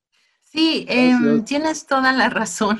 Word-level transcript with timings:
Sí, 0.43 0.85
em, 0.87 1.43
tienes 1.43 1.87
toda 1.87 2.13
la 2.13 2.29
razón. 2.29 2.79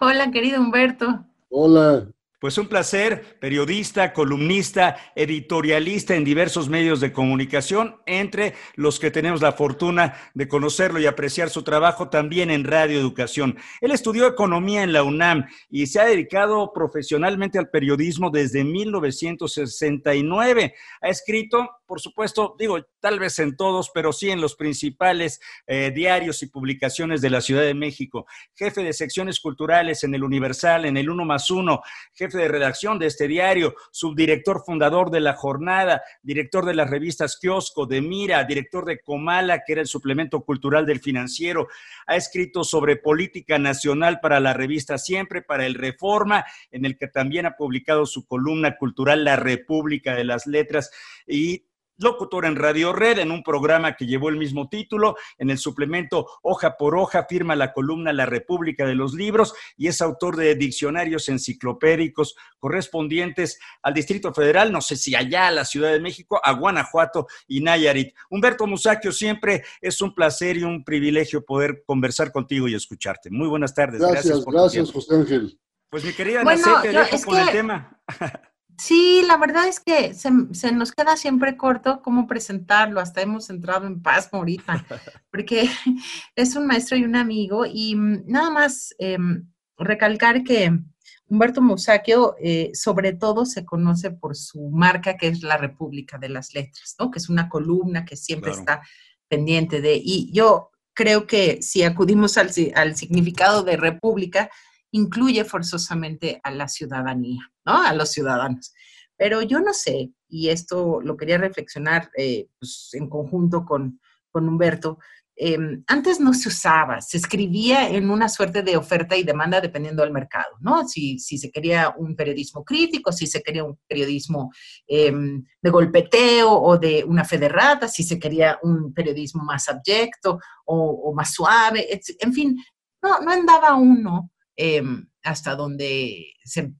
Hola, 0.00 0.30
querido 0.30 0.60
Humberto. 0.60 1.24
Hola, 1.48 2.08
pues 2.38 2.56
un 2.56 2.68
placer, 2.68 3.36
periodista, 3.40 4.12
columnista, 4.12 4.96
editorialista 5.16 6.14
en 6.14 6.24
diversos 6.24 6.68
medios 6.68 7.00
de 7.00 7.12
comunicación, 7.12 7.96
entre 8.06 8.54
los 8.76 9.00
que 9.00 9.10
tenemos 9.10 9.42
la 9.42 9.52
fortuna 9.52 10.14
de 10.34 10.46
conocerlo 10.46 11.00
y 11.00 11.06
apreciar 11.06 11.50
su 11.50 11.64
trabajo 11.64 12.10
también 12.10 12.50
en 12.50 12.64
Radio 12.64 12.98
Educación. 12.98 13.58
Él 13.80 13.90
estudió 13.90 14.26
economía 14.26 14.82
en 14.82 14.92
la 14.92 15.02
UNAM 15.02 15.46
y 15.68 15.88
se 15.88 16.00
ha 16.00 16.04
dedicado 16.04 16.72
profesionalmente 16.72 17.58
al 17.58 17.70
periodismo 17.70 18.30
desde 18.30 18.62
1969. 18.62 20.74
Ha 21.00 21.08
escrito 21.08 21.77
por 21.88 22.00
supuesto, 22.02 22.54
digo, 22.58 22.86
tal 23.00 23.18
vez 23.18 23.38
en 23.38 23.56
todos, 23.56 23.90
pero 23.94 24.12
sí 24.12 24.28
en 24.28 24.42
los 24.42 24.56
principales 24.56 25.40
eh, 25.66 25.90
diarios 25.90 26.42
y 26.42 26.46
publicaciones 26.48 27.22
de 27.22 27.30
la 27.30 27.40
Ciudad 27.40 27.62
de 27.62 27.72
México. 27.72 28.26
Jefe 28.54 28.82
de 28.82 28.92
secciones 28.92 29.40
culturales 29.40 30.04
en 30.04 30.14
el 30.14 30.22
Universal, 30.22 30.84
en 30.84 30.98
el 30.98 31.08
Uno 31.08 31.24
más 31.24 31.50
Uno, 31.50 31.80
jefe 32.12 32.36
de 32.36 32.48
redacción 32.48 32.98
de 32.98 33.06
este 33.06 33.26
diario, 33.26 33.74
subdirector 33.90 34.62
fundador 34.66 35.10
de 35.10 35.20
La 35.20 35.32
Jornada, 35.32 36.02
director 36.22 36.66
de 36.66 36.74
las 36.74 36.90
revistas 36.90 37.38
Kiosco, 37.40 37.86
de 37.86 38.02
Mira, 38.02 38.44
director 38.44 38.84
de 38.84 39.00
Comala, 39.00 39.62
que 39.64 39.72
era 39.72 39.80
el 39.80 39.88
suplemento 39.88 40.42
cultural 40.42 40.84
del 40.84 41.00
financiero. 41.00 41.68
Ha 42.06 42.16
escrito 42.16 42.64
sobre 42.64 42.96
política 42.96 43.58
nacional 43.58 44.20
para 44.20 44.40
la 44.40 44.52
revista 44.52 44.98
Siempre, 44.98 45.40
para 45.40 45.64
el 45.64 45.74
Reforma, 45.74 46.44
en 46.70 46.84
el 46.84 46.98
que 46.98 47.08
también 47.08 47.46
ha 47.46 47.56
publicado 47.56 48.04
su 48.04 48.26
columna 48.26 48.76
cultural 48.76 49.24
La 49.24 49.36
República 49.36 50.14
de 50.14 50.24
las 50.24 50.46
Letras 50.46 50.90
y 51.26 51.64
locutor 51.98 52.46
en 52.46 52.56
Radio 52.56 52.92
Red, 52.92 53.18
en 53.18 53.30
un 53.30 53.42
programa 53.42 53.94
que 53.94 54.06
llevó 54.06 54.28
el 54.28 54.36
mismo 54.36 54.68
título, 54.68 55.16
en 55.36 55.50
el 55.50 55.58
suplemento 55.58 56.26
Hoja 56.42 56.76
por 56.76 56.96
Hoja, 56.96 57.26
firma 57.28 57.56
la 57.56 57.72
columna 57.72 58.12
La 58.12 58.26
República 58.26 58.86
de 58.86 58.94
los 58.94 59.14
Libros 59.14 59.54
y 59.76 59.88
es 59.88 60.00
autor 60.00 60.36
de 60.36 60.54
diccionarios 60.54 61.28
enciclopédicos 61.28 62.36
correspondientes 62.58 63.58
al 63.82 63.94
Distrito 63.94 64.32
Federal, 64.32 64.72
no 64.72 64.80
sé 64.80 64.96
si 64.96 65.14
allá 65.14 65.48
a 65.48 65.52
la 65.52 65.64
Ciudad 65.64 65.92
de 65.92 66.00
México, 66.00 66.40
a 66.42 66.52
Guanajuato 66.52 67.26
y 67.46 67.60
Nayarit. 67.60 68.14
Humberto 68.30 68.66
Musacchio, 68.66 69.12
siempre 69.12 69.64
es 69.80 70.00
un 70.00 70.14
placer 70.14 70.56
y 70.56 70.64
un 70.64 70.84
privilegio 70.84 71.44
poder 71.44 71.82
conversar 71.84 72.32
contigo 72.32 72.68
y 72.68 72.74
escucharte. 72.74 73.30
Muy 73.30 73.48
buenas 73.48 73.74
tardes. 73.74 74.00
Gracias, 74.00 74.44
gracias, 74.44 74.92
José 74.92 75.14
Ángel. 75.14 75.58
Pues 75.90 76.04
mi 76.04 76.12
querida 76.12 76.42
bueno, 76.44 76.82
te 76.82 76.92
dejo 76.92 77.18
con 77.24 77.38
el 77.38 77.50
tema. 77.50 78.00
Sí, 78.78 79.22
la 79.26 79.36
verdad 79.36 79.66
es 79.66 79.80
que 79.80 80.14
se, 80.14 80.30
nos 80.72 80.92
queda 80.92 81.16
siempre 81.16 81.56
corto 81.56 82.00
cómo 82.00 82.28
presentarlo, 82.28 83.00
hasta 83.00 83.20
hemos 83.20 83.50
entrado 83.50 83.88
en 83.88 84.00
paz 84.00 84.28
ahorita, 84.32 84.86
porque 85.32 85.68
es 86.36 86.54
un 86.54 86.66
maestro 86.66 86.96
y 86.96 87.04
un 87.04 87.16
amigo, 87.16 87.66
y 87.66 87.96
mm, 87.96 88.24
nada 88.26 88.50
más 88.50 88.94
em, 88.98 89.48
recalcar 89.76 90.44
que 90.44 90.78
Humberto 91.26 91.60
Musacchio 91.60 92.36
eh, 92.40 92.70
sobre 92.72 93.12
todo 93.12 93.44
se 93.44 93.64
conoce 93.64 94.12
por 94.12 94.36
su 94.36 94.70
marca 94.70 95.16
que 95.16 95.26
es 95.26 95.42
la 95.42 95.56
República 95.56 96.16
de 96.16 96.28
las 96.28 96.54
Letras, 96.54 96.94
¿no? 96.98 97.10
que 97.10 97.18
es 97.18 97.28
una 97.28 97.48
columna 97.48 98.04
que 98.04 98.16
siempre 98.16 98.52
está 98.52 98.82
pendiente 99.26 99.80
de, 99.80 100.00
y 100.02 100.32
yo 100.32 100.70
creo 100.94 101.26
que 101.26 101.60
si 101.62 101.82
acudimos 101.82 102.38
al, 102.38 102.50
al 102.74 102.96
significado 102.96 103.62
de 103.62 103.76
república, 103.76 104.50
incluye 104.92 105.44
forzosamente 105.44 106.40
a 106.42 106.50
la 106.50 106.68
ciudadanía, 106.68 107.40
¿no? 107.64 107.82
A 107.82 107.92
los 107.94 108.10
ciudadanos. 108.10 108.72
Pero 109.16 109.42
yo 109.42 109.60
no 109.60 109.74
sé, 109.74 110.12
y 110.28 110.48
esto 110.48 111.00
lo 111.02 111.16
quería 111.16 111.38
reflexionar 111.38 112.10
eh, 112.16 112.48
pues, 112.58 112.90
en 112.92 113.08
conjunto 113.08 113.64
con, 113.64 114.00
con 114.30 114.48
Humberto, 114.48 114.98
em, 115.34 115.82
antes 115.86 116.20
no 116.20 116.32
se 116.34 116.48
usaba, 116.48 117.00
se 117.00 117.16
escribía 117.16 117.88
en 117.90 118.10
una 118.10 118.28
suerte 118.28 118.62
de 118.62 118.76
oferta 118.76 119.16
y 119.16 119.24
demanda 119.24 119.60
dependiendo 119.60 120.02
del 120.02 120.12
mercado, 120.12 120.56
¿no? 120.60 120.86
Si, 120.86 121.18
si 121.18 121.38
se 121.38 121.50
quería 121.50 121.94
un 121.96 122.14
periodismo 122.14 122.64
crítico, 122.64 123.12
si 123.12 123.26
se 123.26 123.42
quería 123.42 123.64
un 123.64 123.78
periodismo 123.88 124.52
em, 124.86 125.44
de 125.60 125.70
golpeteo 125.70 126.52
o 126.52 126.78
de 126.78 127.04
una 127.04 127.24
fe 127.24 127.38
de 127.38 127.48
rata, 127.48 127.88
si 127.88 128.04
se 128.04 128.18
quería 128.18 128.58
un 128.62 128.92
periodismo 128.94 129.42
más 129.44 129.68
abyecto 129.68 130.38
o, 130.64 130.90
o 131.04 131.14
más 131.14 131.32
suave, 131.34 131.88
en 132.20 132.32
fin, 132.32 132.56
no, 133.02 133.20
no 133.20 133.30
andaba 133.30 133.74
uno 133.74 134.30
Em, 134.60 135.08
hasta 135.22 135.54
donde 135.54 136.32
se 136.42 136.60
eh, 136.62 136.74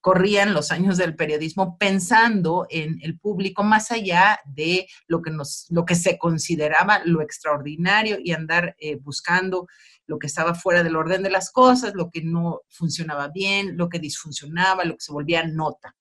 corrían 0.00 0.52
los 0.52 0.72
años 0.72 0.96
del 0.96 1.14
periodismo 1.14 1.78
pensando 1.78 2.66
en 2.68 2.98
el 3.02 3.20
público 3.20 3.62
más 3.62 3.92
allá 3.92 4.40
de 4.46 4.88
lo 5.06 5.22
que, 5.22 5.30
nos, 5.30 5.66
lo 5.70 5.84
que 5.84 5.94
se 5.94 6.18
consideraba 6.18 7.02
lo 7.04 7.22
extraordinario 7.22 8.18
y 8.20 8.32
andar 8.32 8.74
eh, 8.80 8.96
buscando 8.96 9.68
lo 10.08 10.18
que 10.18 10.26
estaba 10.26 10.56
fuera 10.56 10.82
del 10.82 10.96
orden 10.96 11.22
de 11.22 11.30
las 11.30 11.52
cosas, 11.52 11.94
lo 11.94 12.10
que 12.10 12.20
no 12.20 12.62
funcionaba 12.68 13.28
bien, 13.28 13.76
lo 13.76 13.88
que 13.88 14.00
disfuncionaba, 14.00 14.84
lo 14.84 14.94
que 14.94 15.04
se 15.04 15.12
volvía 15.12 15.46
nota. 15.46 15.94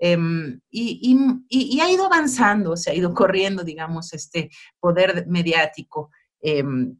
Em, 0.00 0.60
y, 0.68 1.80
ha 1.80 1.88
ido 1.88 2.06
avanzando, 2.06 2.76
se 2.76 2.90
ha 2.90 2.94
ido 2.94 3.14
corriendo, 3.14 3.62
digamos, 3.62 4.12
este 4.12 4.50
poder 4.80 5.28
mediático, 5.28 6.10
em, 6.40 6.98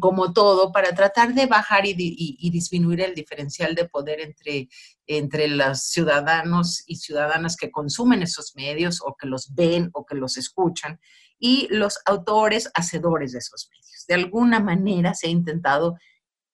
como 0.00 0.32
todo, 0.32 0.72
para 0.72 0.94
tratar 0.94 1.34
de 1.34 1.46
bajar 1.46 1.84
y, 1.86 2.50
disminuir 2.50 3.00
el 3.02 3.14
diferencial 3.14 3.74
de 3.74 3.88
poder 3.88 4.20
entre, 4.20 4.68
entre 5.06 5.48
los 5.48 5.82
ciudadanos 5.82 6.82
y 6.86 6.96
ciudadanas 6.96 7.56
que 7.56 7.70
consumen 7.70 8.22
esos 8.22 8.54
medios 8.56 9.00
o 9.04 9.16
que 9.18 9.26
los 9.26 9.54
ven 9.54 9.90
o 9.92 10.06
que 10.06 10.14
los 10.14 10.36
escuchan 10.36 10.98
y 11.38 11.68
los 11.70 11.98
autores 12.06 12.70
hacedores 12.74 13.32
de 13.32 13.38
esos 13.38 13.68
medios. 13.70 14.04
De 14.06 14.14
alguna 14.14 14.60
manera 14.60 15.14
se 15.14 15.26
ha 15.26 15.30
intentado 15.30 15.96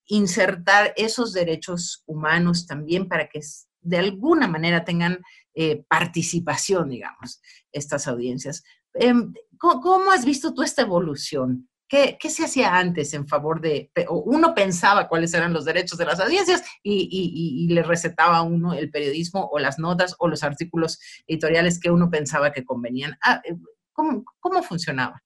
insertar 0.07 0.93
esos 0.97 1.33
derechos 1.33 2.03
humanos 2.07 2.65
también 2.65 3.07
para 3.07 3.29
que 3.29 3.39
de 3.81 3.97
alguna 3.97 4.47
manera 4.47 4.83
tengan 4.83 5.21
eh, 5.53 5.83
participación, 5.87 6.89
digamos, 6.89 7.41
estas 7.71 8.07
audiencias. 8.07 8.63
Em, 8.93 9.33
¿cómo, 9.57 10.11
has 10.11 10.25
visto 10.25 10.53
tú 10.53 10.63
esta 10.63 10.81
evolución? 10.81 11.69
¿Qué, 11.89 12.17
se 12.29 12.45
hacía 12.45 12.77
antes 12.77 13.15
en 13.15 13.27
favor 13.27 13.59
de, 13.59 13.91
uno 14.09 14.53
pensaba 14.53 15.07
cuáles 15.07 15.33
eran 15.33 15.53
los 15.53 15.65
derechos 15.65 15.97
de 15.97 16.05
las 16.05 16.19
audiencias 16.19 16.61
y, 16.83 17.67
le 17.67 17.81
recetaba 17.81 18.37
a 18.37 18.41
uno 18.43 18.73
el 18.73 18.91
periodismo 18.91 19.49
o 19.51 19.57
las 19.57 19.79
notas 19.79 20.15
o 20.19 20.27
los 20.27 20.43
artículos 20.43 20.99
editoriales 21.25 21.79
que 21.79 21.89
uno 21.89 22.09
pensaba 22.11 22.51
que 22.51 22.63
convenían? 22.63 23.17
Ah, 23.23 23.41
eh, 23.43 23.55
¿cómo, 23.91 24.23
¿Cómo 24.39 24.61
funcionaba? 24.61 25.19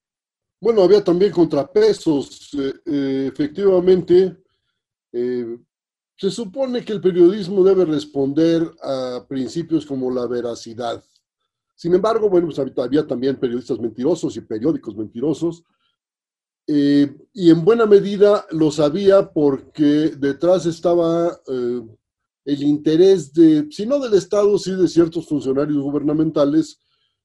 Bueno, 0.62 0.84
había 0.84 1.04
también 1.04 1.34
contrapesos. 1.34 2.50
Eh, 2.86 3.28
efectivamente, 3.28 4.38
se 5.12 6.32
supone 6.32 6.86
que 6.86 6.94
el 6.94 7.02
periodismo 7.02 7.62
debe 7.66 7.84
responder 7.84 8.72
a 8.82 9.26
principios 9.28 9.86
como 9.86 10.10
la 10.10 10.26
veracidad. 10.28 11.04
Sin 11.76 11.94
embargo, 11.94 12.30
bueno, 12.30 12.48
pues 12.48 12.60
había 12.78 13.06
también 13.06 13.36
periodistas 13.36 13.78
mentirosos 13.80 14.38
y 14.38 14.42
periódicos 14.42 14.96
mentirosos. 14.96 15.66
Eh, 16.68 17.14
y 17.34 17.50
en 17.50 17.66
buena 17.66 17.86
medida 17.86 18.46
lo 18.52 18.72
sabía 18.72 19.32
porque 19.32 20.14
detrás 20.18 20.66
estaba 20.66 21.38
eh, 21.48 21.82
el 22.46 22.64
interés 22.64 23.34
de, 23.34 23.68
si 23.70 23.86
no 23.86 24.00
del 24.00 24.14
Estado, 24.14 24.58
sí 24.58 24.76
de 24.76 24.88
ciertos 24.88 25.28
funcionarios 25.28 25.82
gubernamentales 25.82 26.80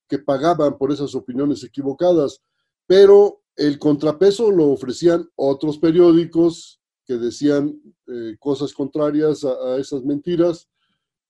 que 0.09 0.19
pagaban 0.19 0.77
por 0.79 0.93
esas 0.93 1.15
opiniones 1.15 1.63
equivocadas. 1.65 2.41
Pero 2.87 3.43
el 3.57 3.79
contrapeso 3.79 4.51
lo 4.51 4.71
ofrecían 4.71 5.29
otros 5.37 5.79
periódicos 5.79 6.81
que 7.05 7.15
decían 7.15 7.81
eh, 8.07 8.37
cosas 8.39 8.73
contrarias 8.73 9.45
a, 9.45 9.77
esas 9.79 10.05
mentiras, 10.05 10.69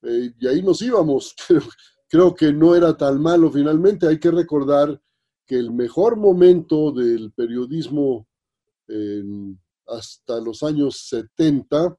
eh, 0.03 0.33
y 0.39 0.47
ahí 0.47 0.63
nos 0.63 0.83
íbamos. 0.83 1.35
Creo, 2.11 2.35
que 2.35 2.53
no 2.53 2.75
era 2.75 2.97
tan 2.97 3.21
malo 3.21 3.51
finalmente. 3.51 4.09
Hay 4.09 4.19
que 4.19 4.31
recordar 4.31 5.01
que 5.49 5.57
el 5.57 5.73
mejor 5.73 6.17
momento 6.17 6.93
del 6.93 7.33
periodismo 7.33 8.29
hasta 9.87 10.41
los 10.41 10.63
años 10.63 11.09
70, 11.09 11.99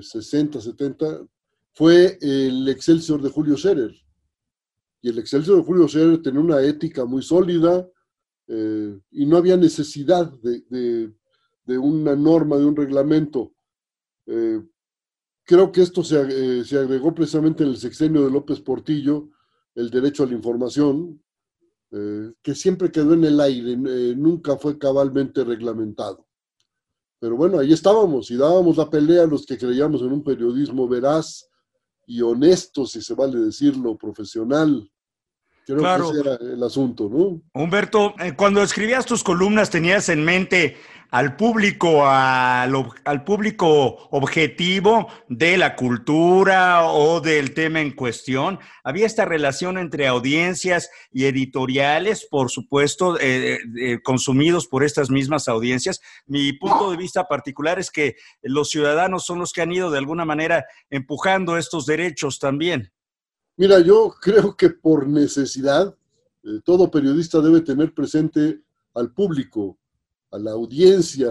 60, 0.00 0.60
70, 0.60 1.26
fue 1.72 2.18
el 2.20 2.68
Excelsior 2.68 3.20
de 3.20 3.30
Julio 3.30 3.56
Scherer. 3.56 3.92
Y 5.00 5.10
el 5.10 5.18
Excelsior 5.18 5.58
de 5.58 5.64
Julio 5.64 5.86
Scherer 5.86 6.22
tenía 6.22 6.40
una 6.40 6.62
ética 6.62 7.04
muy 7.04 7.22
sólida 7.22 7.86
eh, 8.48 8.98
y 9.10 9.26
no 9.26 9.36
había 9.36 9.56
necesidad 9.56 10.32
de, 10.40 11.12
una 11.78 12.16
norma, 12.16 12.56
de 12.56 12.64
un 12.64 12.74
reglamento. 12.74 13.52
Eh, 14.26 14.60
creo 15.44 15.70
que 15.70 15.82
esto 15.82 16.02
eh, 16.02 16.64
se, 16.64 16.78
agregó 16.78 17.14
precisamente 17.14 17.62
en 17.62 17.70
el 17.70 17.76
sexenio 17.76 18.24
de 18.24 18.30
López 18.30 18.60
Portillo, 18.60 19.30
el 19.74 19.90
derecho 19.90 20.24
a 20.24 20.26
la 20.26 20.34
información, 20.34 21.22
eh, 21.90 22.32
que 22.42 22.54
siempre 22.54 22.90
quedó 22.90 23.14
en 23.14 23.24
el 23.24 23.40
aire, 23.40 23.76
nunca 24.16 24.56
fue 24.56 24.78
cabalmente 24.78 25.42
reglamentado. 25.44 26.26
Pero 27.20 27.36
bueno, 27.36 27.58
ahí 27.58 27.72
estábamos 27.72 28.30
y 28.30 28.36
dábamos 28.36 28.76
la 28.76 28.88
pelea 28.88 29.24
a 29.24 29.26
los 29.26 29.44
que 29.44 29.58
creíamos 29.58 30.02
en 30.02 30.12
un 30.12 30.22
periodismo 30.22 30.86
veraz 30.86 31.48
y 32.06 32.22
honesto, 32.22 32.86
si 32.86 33.02
se 33.02 33.14
vale 33.14 33.38
decirlo, 33.38 33.96
profesional. 33.96 34.88
Creo 35.66 35.82
que 35.82 36.18
ese 36.18 36.20
era 36.20 36.34
el 36.36 36.62
asunto, 36.62 37.10
¿no? 37.10 37.42
Humberto, 37.52 38.14
cuando 38.36 38.62
escribías 38.62 39.04
tus 39.04 39.22
columnas, 39.22 39.68
¿tenías 39.68 40.08
en 40.08 40.24
mente 40.24 40.76
al 41.10 41.36
público, 41.36 42.06
al, 42.06 43.24
público 43.24 44.08
objetivo 44.10 45.08
de 45.28 45.56
la 45.56 45.74
cultura 45.74 46.86
o 46.86 47.20
del 47.20 47.54
tema 47.54 47.80
en 47.80 47.92
cuestión. 47.92 48.58
Había 48.84 49.06
esta 49.06 49.24
relación 49.24 49.78
entre 49.78 50.06
audiencias 50.06 50.90
y 51.10 51.24
editoriales, 51.24 52.26
por 52.30 52.50
supuesto, 52.50 53.18
eh, 53.18 53.58
eh, 53.80 54.00
consumidos 54.02 54.66
por 54.66 54.84
estas 54.84 55.10
mismas 55.10 55.48
audiencias. 55.48 56.00
Mi 56.26 56.52
punto 56.52 56.90
de 56.90 56.96
vista 56.96 57.26
particular 57.26 57.78
es 57.78 57.90
que 57.90 58.16
los 58.42 58.68
ciudadanos 58.68 59.24
son 59.24 59.38
los 59.38 59.52
que 59.52 59.62
han 59.62 59.72
ido 59.72 59.90
de 59.90 59.98
alguna 59.98 60.26
manera 60.26 60.66
empujando 60.90 61.56
estos 61.56 61.86
derechos 61.86 62.38
también. 62.38 62.92
Mira, 63.56 63.80
yo 63.80 64.14
creo 64.20 64.56
que 64.56 64.70
por 64.70 65.08
necesidad, 65.08 65.96
eh, 66.44 66.60
todo 66.64 66.90
periodista 66.90 67.40
debe 67.40 67.62
tener 67.62 67.94
presente 67.94 68.60
al 68.94 69.10
público, 69.12 69.78
a 70.30 70.38
la 70.38 70.52
audiencia. 70.52 71.30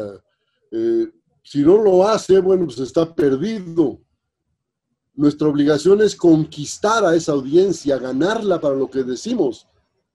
Eh, 0.72 1.08
si 1.44 1.60
no 1.60 1.82
lo 1.82 2.08
hace, 2.08 2.40
bueno, 2.40 2.66
pues 2.66 2.80
está 2.80 3.14
perdido. 3.14 4.02
Nuestra 5.14 5.48
obligación 5.48 6.02
es 6.02 6.16
conquistar 6.16 7.04
a 7.06 7.16
esa 7.16 7.32
audiencia, 7.32 7.98
ganarla 7.98 8.60
para 8.60 8.76
lo 8.76 8.90
que 8.90 9.04
decimos. 9.04 9.68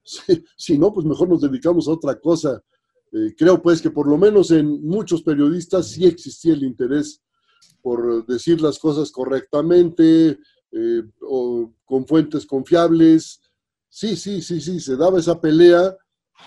Si, 0.57 0.77
no, 0.77 0.93
pues 0.93 1.07
mejor 1.07 1.29
nos 1.29 1.43
dedicamos 1.43 1.87
a 1.87 1.93
otra 1.93 2.19
cosa. 2.19 2.61
Eh, 3.13 3.35
creo 3.39 3.63
pues 3.63 3.81
que 3.81 3.91
por 3.91 4.09
lo 4.09 4.19
menos 4.19 4.51
en 4.51 4.85
muchos 4.85 5.23
periodistas 5.23 5.91
sí 5.91 6.05
existía 6.07 6.55
el 6.55 6.65
interés 6.65 7.23
por 7.83 8.25
decir 8.27 8.61
las 8.61 8.79
cosas 8.79 9.11
correctamente, 9.11 10.39
eh, 10.71 11.03
o 11.21 11.75
con 11.85 12.07
fuentes 12.07 12.47
confiables. 12.47 13.41
Sí, 13.89 14.17
sí, 14.17 14.41
sí, 14.41 14.61
sí, 14.61 14.81
se 14.81 14.97
daba 14.97 15.19
esa 15.19 15.39
pelea 15.39 15.95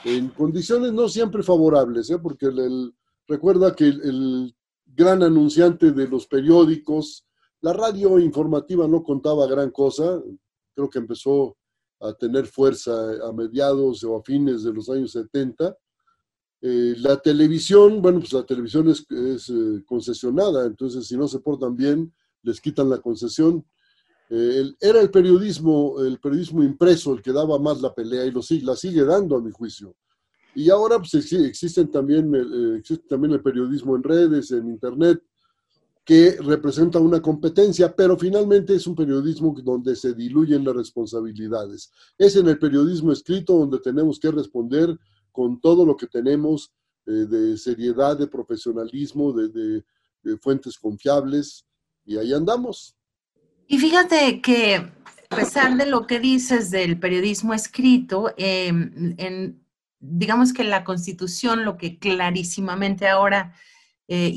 en 0.03 0.29
condiciones 0.29 0.93
no 0.93 1.09
siempre 1.09 1.43
favorables, 1.43 2.09
¿eh? 2.09 2.19
porque 2.19 2.47
el, 2.47 2.93
recuerda 3.27 3.75
que 3.75 3.85
el, 3.85 4.55
gran 4.87 5.23
anunciante 5.23 5.91
de 5.91 6.07
los 6.07 6.25
periódicos, 6.25 7.25
la 7.59 7.73
radio 7.73 8.17
informativa 8.17 8.87
no 8.87 9.03
contaba 9.03 9.45
gran 9.45 9.71
cosa, 9.71 10.21
creo 10.73 10.89
que 10.89 10.99
empezó 10.99 11.57
a 11.99 12.13
tener 12.13 12.45
fuerza 12.45 12.93
a 13.27 13.33
mediados 13.33 14.03
o 14.05 14.15
a 14.15 14.23
fines 14.23 14.63
de 14.63 14.71
los 14.71 14.89
años 14.89 15.11
70. 15.11 15.75
Eh, 16.61 16.95
la 16.97 17.17
televisión, 17.17 18.01
bueno, 18.01 18.19
pues 18.19 18.31
la 18.31 18.45
televisión 18.45 18.89
es, 18.89 19.05
eh, 19.09 19.83
concesionada, 19.85 20.65
entonces 20.65 21.07
si 21.07 21.17
no 21.17 21.27
se 21.27 21.39
portan 21.39 21.75
bien, 21.75 22.13
les 22.41 22.61
quitan 22.61 22.89
la 22.89 22.99
concesión. 22.99 23.65
Era 24.27 25.01
el 25.01 25.11
periodismo, 25.11 26.01
el 26.01 26.19
periodismo 26.19 26.63
impreso 26.63 27.13
el 27.13 27.21
que 27.21 27.31
daba 27.31 27.59
más 27.59 27.81
la 27.81 27.93
pelea 27.93 28.25
y 28.25 28.31
lo 28.31 28.41
la 28.63 28.75
sigue 28.75 29.03
dando 29.03 29.35
a 29.35 29.41
mi 29.41 29.51
juicio. 29.51 29.95
Y 30.55 30.69
ahora 30.69 30.97
pues, 30.99 31.13
existen 31.33 31.91
también, 31.91 32.33
eh, 32.33 32.77
existe 32.79 33.05
también 33.07 33.33
el 33.33 33.41
periodismo 33.41 33.95
en 33.95 34.03
redes, 34.03 34.51
en 34.51 34.69
internet, 34.69 35.21
que 36.03 36.37
representa 36.39 36.99
una 36.99 37.21
competencia, 37.21 37.93
pero 37.93 38.17
finalmente 38.17 38.75
es 38.75 38.87
un 38.87 38.95
periodismo 38.95 39.53
donde 39.63 39.95
se 39.95 40.13
diluyen 40.13 40.63
las 40.63 40.75
responsabilidades. 40.75 41.91
Es 42.17 42.35
en 42.35 42.47
el 42.47 42.57
periodismo 42.57 43.11
escrito 43.11 43.57
donde 43.57 43.79
tenemos 43.79 44.19
que 44.19 44.31
responder 44.31 44.97
con 45.31 45.59
todo 45.59 45.85
lo 45.85 45.97
que 45.97 46.07
tenemos 46.07 46.71
eh, 47.05 47.11
de 47.11 47.57
seriedad, 47.57 48.17
de 48.17 48.27
profesionalismo, 48.27 49.33
de 49.33 49.83
fuentes 50.41 50.77
confiables, 50.77 51.65
y 52.05 52.17
ahí 52.17 52.33
andamos. 52.33 52.95
Y 53.67 53.77
fíjate 53.79 54.41
que 54.41 54.75
a 54.75 55.35
pesar 55.35 55.75
de 55.75 55.85
lo 55.85 56.07
que 56.07 56.19
dices 56.19 56.69
del 56.71 56.99
periodismo 56.99 57.53
escrito, 57.53 58.33
em, 58.37 59.15
en, 59.17 59.65
digamos 59.99 60.53
que 60.53 60.63
la 60.63 60.83
constitución 60.83 61.65
lo 61.65 61.77
que 61.77 61.97
clarísimamente 61.97 63.07
ahora 63.07 63.53
eh, 64.07 64.33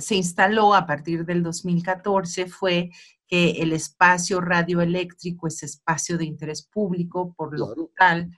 se 0.00 0.16
instaló 0.16 0.74
a 0.74 0.84
partir 0.84 1.24
del 1.24 1.44
2014 1.44 2.46
fue 2.46 2.90
que 3.28 3.62
el 3.62 3.72
espacio 3.72 4.40
radioeléctrico 4.40 5.46
es 5.46 5.62
espacio 5.62 6.18
de 6.18 6.24
interés 6.24 6.62
público, 6.62 7.32
por 7.34 7.56
lo 7.56 7.72
tal 7.96 8.36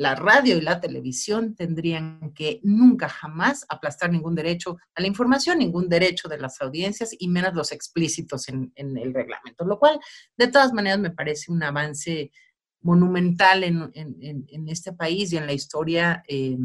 la 0.00 0.14
radio 0.14 0.56
y 0.56 0.62
la 0.62 0.80
televisión 0.80 1.54
tendrían 1.54 2.32
que 2.34 2.58
nunca 2.62 3.06
jamás 3.06 3.66
aplastar 3.68 4.10
ningún 4.10 4.34
derecho 4.34 4.78
a 4.94 5.02
la 5.02 5.06
información, 5.06 5.58
ningún 5.58 5.90
derecho 5.90 6.26
de 6.26 6.38
las 6.38 6.58
audiencias 6.62 7.14
y 7.18 7.28
menos 7.28 7.52
los 7.52 7.70
explícitos 7.70 8.48
en, 8.48 8.72
el 8.76 9.12
reglamento, 9.12 9.66
lo 9.66 9.78
cual 9.78 10.00
de 10.38 10.46
todas 10.46 10.72
maneras 10.72 11.00
me 11.00 11.10
parece 11.10 11.52
un 11.52 11.62
avance 11.62 12.32
monumental 12.80 13.62
en, 13.62 14.68
este 14.68 14.94
país 14.94 15.34
y 15.34 15.36
en 15.36 15.44
la 15.44 15.52
historia 15.52 16.22
eh, 16.26 16.56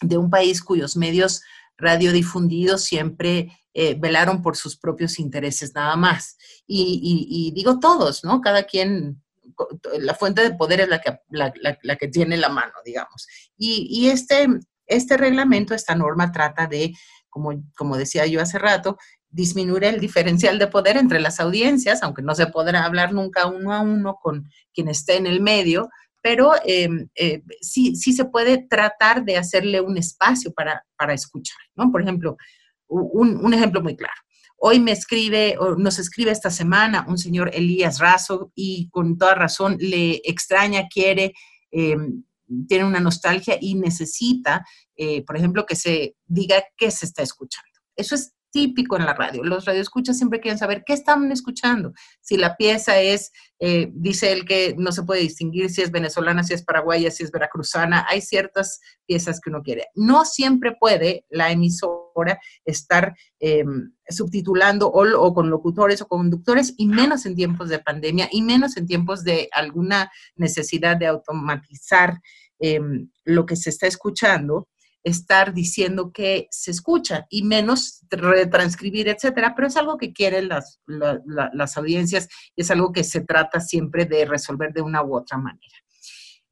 de 0.00 0.16
un 0.16 0.30
país 0.30 0.62
cuyos 0.62 0.96
medios 0.96 1.42
radiodifundidos 1.76 2.82
siempre 2.82 3.52
eh, 3.74 3.94
velaron 3.94 4.40
por 4.40 4.56
sus 4.56 4.74
propios 4.74 5.18
intereses 5.18 5.74
nada 5.74 5.96
más. 5.96 6.38
Y, 6.66 7.52
digo 7.54 7.78
todos, 7.78 8.24
¿no? 8.24 8.40
Cada 8.40 8.62
quien, 8.62 9.22
la 9.98 10.14
fuente 10.14 10.42
de 10.42 10.54
poder 10.54 10.80
es 10.80 10.88
la 10.88 11.00
que, 11.00 11.18
la, 11.30 11.96
que 11.96 12.08
tiene 12.08 12.36
la 12.36 12.48
mano, 12.48 12.72
digamos. 12.84 13.26
Y, 13.56 14.08
este, 14.08 14.46
este 14.86 15.16
reglamento, 15.16 15.74
esta 15.74 15.94
norma 15.94 16.32
trata 16.32 16.66
de, 16.66 16.94
como, 17.28 17.52
como 17.76 17.96
decía 17.96 18.26
yo 18.26 18.40
hace 18.40 18.58
rato, 18.58 18.96
disminuir 19.30 19.84
el 19.84 20.00
diferencial 20.00 20.58
de 20.58 20.68
poder 20.68 20.96
entre 20.96 21.20
las 21.20 21.40
audiencias, 21.40 22.02
aunque 22.02 22.22
no 22.22 22.34
se 22.34 22.46
podrá 22.46 22.84
hablar 22.84 23.12
nunca 23.12 23.46
uno 23.46 23.72
a 23.72 23.80
uno 23.80 24.18
con 24.22 24.48
quien 24.72 24.88
esté 24.88 25.16
en 25.16 25.26
el 25.26 25.40
medio, 25.40 25.90
pero 26.22 26.52
em, 26.64 27.08
eh, 27.14 27.42
sí, 27.60 27.94
sí 27.94 28.12
se 28.12 28.24
puede 28.24 28.66
tratar 28.68 29.24
de 29.24 29.36
hacerle 29.36 29.80
un 29.80 29.96
espacio 29.96 30.52
para, 30.52 30.84
para 30.96 31.14
escuchar, 31.14 31.58
¿no? 31.74 31.90
Por 31.92 32.02
ejemplo, 32.02 32.36
un, 32.88 33.44
un, 33.44 33.54
ejemplo 33.54 33.82
muy 33.82 33.96
claro. 33.96 34.14
Hoy 34.60 34.80
me 34.80 34.90
escribe, 34.90 35.56
o 35.58 35.76
nos 35.76 36.00
escribe 36.00 36.32
esta 36.32 36.50
semana 36.50 37.06
un 37.08 37.16
señor 37.16 37.50
Elías 37.54 38.00
Razo 38.00 38.50
y 38.56 38.88
con 38.90 39.16
toda 39.16 39.36
razón 39.36 39.76
le 39.78 40.20
extraña, 40.24 40.88
quiere, 40.88 41.32
em, 41.70 42.24
tiene 42.66 42.84
una 42.84 42.98
nostalgia 42.98 43.56
y 43.60 43.76
necesita, 43.76 44.64
eh, 44.96 45.24
por 45.24 45.36
ejemplo, 45.36 45.64
que 45.64 45.76
se 45.76 46.16
diga 46.26 46.56
qué 46.76 46.90
se 46.90 47.06
está 47.06 47.22
escuchando. 47.22 47.70
Eso 47.94 48.16
es 48.16 48.34
típico 48.50 48.96
en 48.96 49.06
la 49.06 49.14
radio. 49.14 49.44
Los 49.44 49.64
radioescuchas 49.64 50.16
siempre 50.16 50.40
quieren 50.40 50.58
saber 50.58 50.82
qué 50.84 50.94
están 50.94 51.30
escuchando. 51.30 51.92
Si 52.20 52.36
la 52.36 52.56
pieza 52.56 52.98
es, 52.98 53.30
eh, 53.60 53.90
dice 53.92 54.32
él 54.32 54.44
que 54.44 54.74
no 54.76 54.90
se 54.90 55.04
puede 55.04 55.20
distinguir 55.20 55.70
si 55.70 55.82
es 55.82 55.92
venezolana, 55.92 56.42
si 56.42 56.54
es 56.54 56.64
paraguaya, 56.64 57.10
si 57.10 57.22
es 57.22 57.30
veracruzana. 57.30 58.06
Hay 58.08 58.22
ciertas 58.22 58.80
piezas 59.06 59.40
que 59.40 59.50
uno 59.50 59.62
quiere. 59.62 59.88
No 59.94 60.24
siempre 60.24 60.76
puede 60.80 61.26
la 61.28 61.52
emisora 61.52 62.07
estar 62.64 63.16
em, 63.40 63.92
subtitulando 64.08 64.88
o, 64.88 65.34
con 65.34 65.50
locutores 65.50 66.02
o 66.02 66.08
conductores, 66.08 66.74
y 66.76 66.86
menos 66.86 67.26
en 67.26 67.34
tiempos 67.34 67.68
de 67.68 67.78
pandemia, 67.78 68.28
y 68.30 68.42
menos 68.42 68.76
en 68.76 68.86
tiempos 68.86 69.24
de 69.24 69.48
alguna 69.52 70.10
necesidad 70.36 70.96
de 70.96 71.06
automatizar 71.06 72.20
em, 72.58 73.10
lo 73.24 73.46
que 73.46 73.56
se 73.56 73.70
está 73.70 73.86
escuchando 73.86 74.68
estar 75.04 75.54
diciendo 75.54 76.12
que 76.12 76.48
se 76.50 76.70
escucha 76.70 77.26
y 77.30 77.42
menos 77.42 78.00
retranscribir, 78.10 79.08
etcétera, 79.08 79.54
pero 79.54 79.68
es 79.68 79.76
algo 79.76 79.96
que 79.96 80.12
quieren 80.12 80.48
las, 80.48 80.80
las 80.86 81.76
audiencias 81.76 82.28
y 82.54 82.62
es 82.62 82.70
algo 82.70 82.92
que 82.92 83.04
se 83.04 83.20
trata 83.22 83.60
siempre 83.60 84.04
de 84.06 84.24
resolver 84.24 84.72
de 84.72 84.82
una 84.82 85.02
u 85.02 85.16
otra 85.16 85.38
manera. 85.38 85.76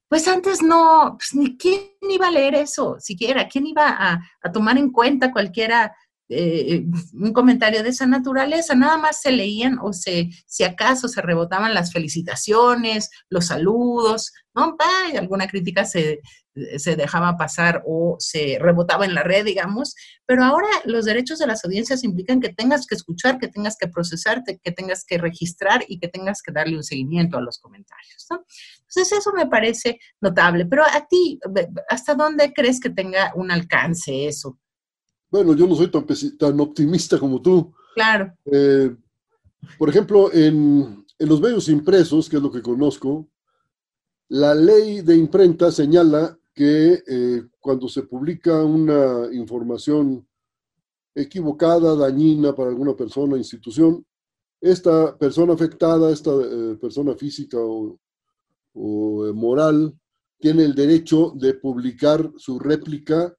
Pues 0.08 0.28
antes 0.28 0.62
no, 0.62 1.16
pues 1.18 1.34
ni 1.34 1.56
quién 1.56 1.82
iba 2.08 2.28
a 2.28 2.30
leer 2.30 2.54
eso, 2.54 2.96
siquiera, 3.00 3.48
quién 3.48 3.66
iba 3.66 3.88
a, 3.88 4.52
tomar 4.52 4.78
en 4.78 4.92
cuenta 4.92 5.32
cualquiera 5.32 5.96
eh, 6.28 6.84
un 7.12 7.32
comentario 7.32 7.82
de 7.82 7.90
esa 7.90 8.06
naturaleza, 8.06 8.74
nada 8.74 8.96
más 8.98 9.20
se 9.20 9.30
leían 9.30 9.78
o 9.80 9.92
se, 9.92 10.30
si 10.46 10.64
acaso 10.64 11.08
se 11.08 11.22
rebotaban 11.22 11.74
las 11.74 11.92
felicitaciones, 11.92 13.10
los 13.28 13.46
saludos, 13.46 14.32
¿no? 14.54 14.76
alguna 15.16 15.46
crítica 15.46 15.84
se, 15.84 16.20
se 16.78 16.96
dejaba 16.96 17.36
pasar 17.36 17.82
o 17.86 18.16
se 18.18 18.58
rebotaba 18.60 19.04
en 19.04 19.14
la 19.14 19.22
red, 19.22 19.44
digamos, 19.44 19.94
pero 20.24 20.42
ahora 20.42 20.68
los 20.84 21.04
derechos 21.04 21.38
de 21.38 21.46
las 21.46 21.64
audiencias 21.64 22.02
implican 22.02 22.40
que 22.40 22.48
tengas 22.48 22.86
que 22.86 22.94
escuchar, 22.94 23.38
que 23.38 23.48
tengas 23.48 23.76
que 23.76 23.88
procesarte, 23.88 24.58
que 24.62 24.72
tengas 24.72 25.04
que 25.04 25.18
registrar 25.18 25.84
y 25.86 25.98
que 25.98 26.08
tengas 26.08 26.42
que 26.42 26.52
darle 26.52 26.76
un 26.76 26.84
seguimiento 26.84 27.38
a 27.38 27.42
los 27.42 27.58
comentarios, 27.58 28.26
¿no? 28.30 28.44
Entonces 28.80 29.18
eso 29.18 29.32
me 29.32 29.46
parece 29.46 29.98
notable, 30.20 30.66
pero 30.66 30.84
a 30.84 31.06
ti, 31.06 31.38
¿hasta 31.88 32.14
dónde 32.14 32.52
crees 32.52 32.80
que 32.80 32.90
tenga 32.90 33.32
un 33.34 33.50
alcance 33.50 34.26
eso? 34.26 34.58
Bueno, 35.36 35.54
yo 35.54 35.66
no 35.66 35.74
soy 35.74 35.90
tan, 35.90 36.06
tan 36.38 36.60
optimista 36.60 37.18
como 37.18 37.40
tú. 37.42 37.72
Claro. 37.94 38.32
Eh, 38.46 38.94
por 39.78 39.88
ejemplo, 39.88 40.32
en, 40.32 41.04
en, 41.18 41.28
los 41.28 41.40
medios 41.40 41.68
impresos, 41.68 42.28
que 42.28 42.36
es 42.36 42.42
lo 42.42 42.50
que 42.50 42.62
conozco, 42.62 43.28
la 44.28 44.54
ley 44.54 45.02
de 45.02 45.16
imprenta 45.16 45.70
señala 45.70 46.38
que 46.54 47.02
eh, 47.06 47.42
cuando 47.60 47.88
se 47.88 48.02
publica 48.02 48.64
una 48.64 49.28
información 49.32 50.26
equivocada, 51.14 51.94
dañina 51.94 52.54
para 52.54 52.70
alguna 52.70 52.94
persona 52.94 53.34
o 53.34 53.38
institución, 53.38 54.04
esta 54.60 55.16
persona 55.16 55.52
afectada, 55.52 56.10
esta 56.10 56.30
eh, 56.30 56.76
persona 56.80 57.14
física 57.14 57.58
o, 57.58 57.98
o 58.74 59.32
moral, 59.34 59.94
tiene 60.38 60.64
el 60.64 60.74
derecho 60.74 61.32
de 61.36 61.54
publicar 61.54 62.30
su 62.36 62.58
réplica 62.58 63.34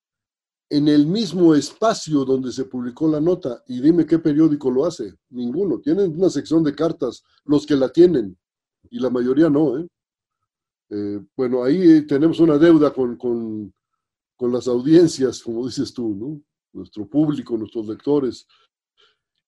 en 0.70 0.88
el 0.88 1.06
mismo 1.06 1.56
espacio 1.56 2.26
donde 2.26 2.52
se 2.52 2.66
publicó 2.66 3.08
la 3.08 3.22
nota. 3.22 3.64
Y 3.68 3.80
dime 3.80 4.06
qué 4.06 4.20
periódico 4.20 4.70
lo 4.70 4.86
hace. 4.86 5.14
Ninguno. 5.30 5.80
Tienen 5.80 6.16
una 6.18 6.30
sección 6.30 6.64
de 6.64 6.76
cartas, 6.76 7.24
los 7.46 7.66
que 7.66 7.76
la 7.76 7.90
tienen, 7.90 8.38
y 8.90 9.00
la 9.00 9.10
mayoría 9.10 9.50
no. 9.50 9.78
¿eh? 9.78 9.88
Eh, 10.90 11.20
bueno, 11.36 11.64
ahí 11.64 12.06
tenemos 12.06 12.40
una 12.40 12.58
deuda 12.58 12.94
con, 12.94 13.18
con, 13.18 13.74
con, 14.36 14.52
las 14.52 14.68
audiencias, 14.68 15.42
como 15.42 15.66
dices 15.66 15.94
tú, 15.94 16.16
¿no? 16.16 16.42
nuestro 16.74 17.08
público, 17.08 17.58
nuestros 17.58 17.88
lectores. 17.88 18.48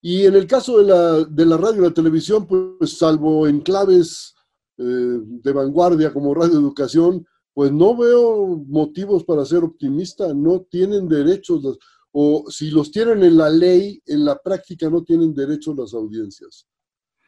Y 0.01 0.25
en 0.25 0.35
el 0.35 0.47
caso 0.47 0.79
de 0.79 0.85
la, 0.85 1.23
de 1.25 1.45
la 1.45 1.57
radio 1.57 1.81
y 1.81 1.85
la 1.85 1.93
televisión, 1.93 2.47
pues 2.47 2.97
salvo 2.97 3.47
enclaves 3.47 4.35
eh, 4.77 4.83
de 4.83 5.51
vanguardia 5.51 6.11
como 6.13 6.33
Radio 6.33 6.53
Educación, 6.53 7.25
pues 7.59 7.73
no 7.73 7.93
veo 7.93 8.55
motivos 8.69 9.25
para 9.25 9.43
ser 9.43 9.65
optimista, 9.65 10.33
no 10.33 10.61
tienen 10.61 11.09
derechos, 11.09 11.77
o 12.09 12.45
si 12.49 12.71
los 12.71 12.89
tienen 12.89 13.21
en 13.21 13.35
la 13.35 13.49
ley, 13.49 14.01
en 14.05 14.23
la 14.23 14.37
práctica 14.37 14.89
no 14.89 15.03
tienen 15.03 15.33
derechos 15.33 15.75
las 15.75 15.93
audiencias. 15.93 16.65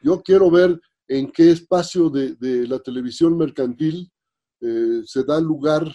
Yo 0.02 0.22
quiero 0.24 0.50
ver 0.50 0.80
en 1.10 1.30
qué 1.34 1.52
espacio 1.52 2.10
de, 2.10 2.38
la 2.66 2.80
televisión 2.80 3.38
mercantil 3.38 4.10
eh, 4.62 5.02
se 5.04 5.26
da 5.26 5.42
lugar 5.42 5.94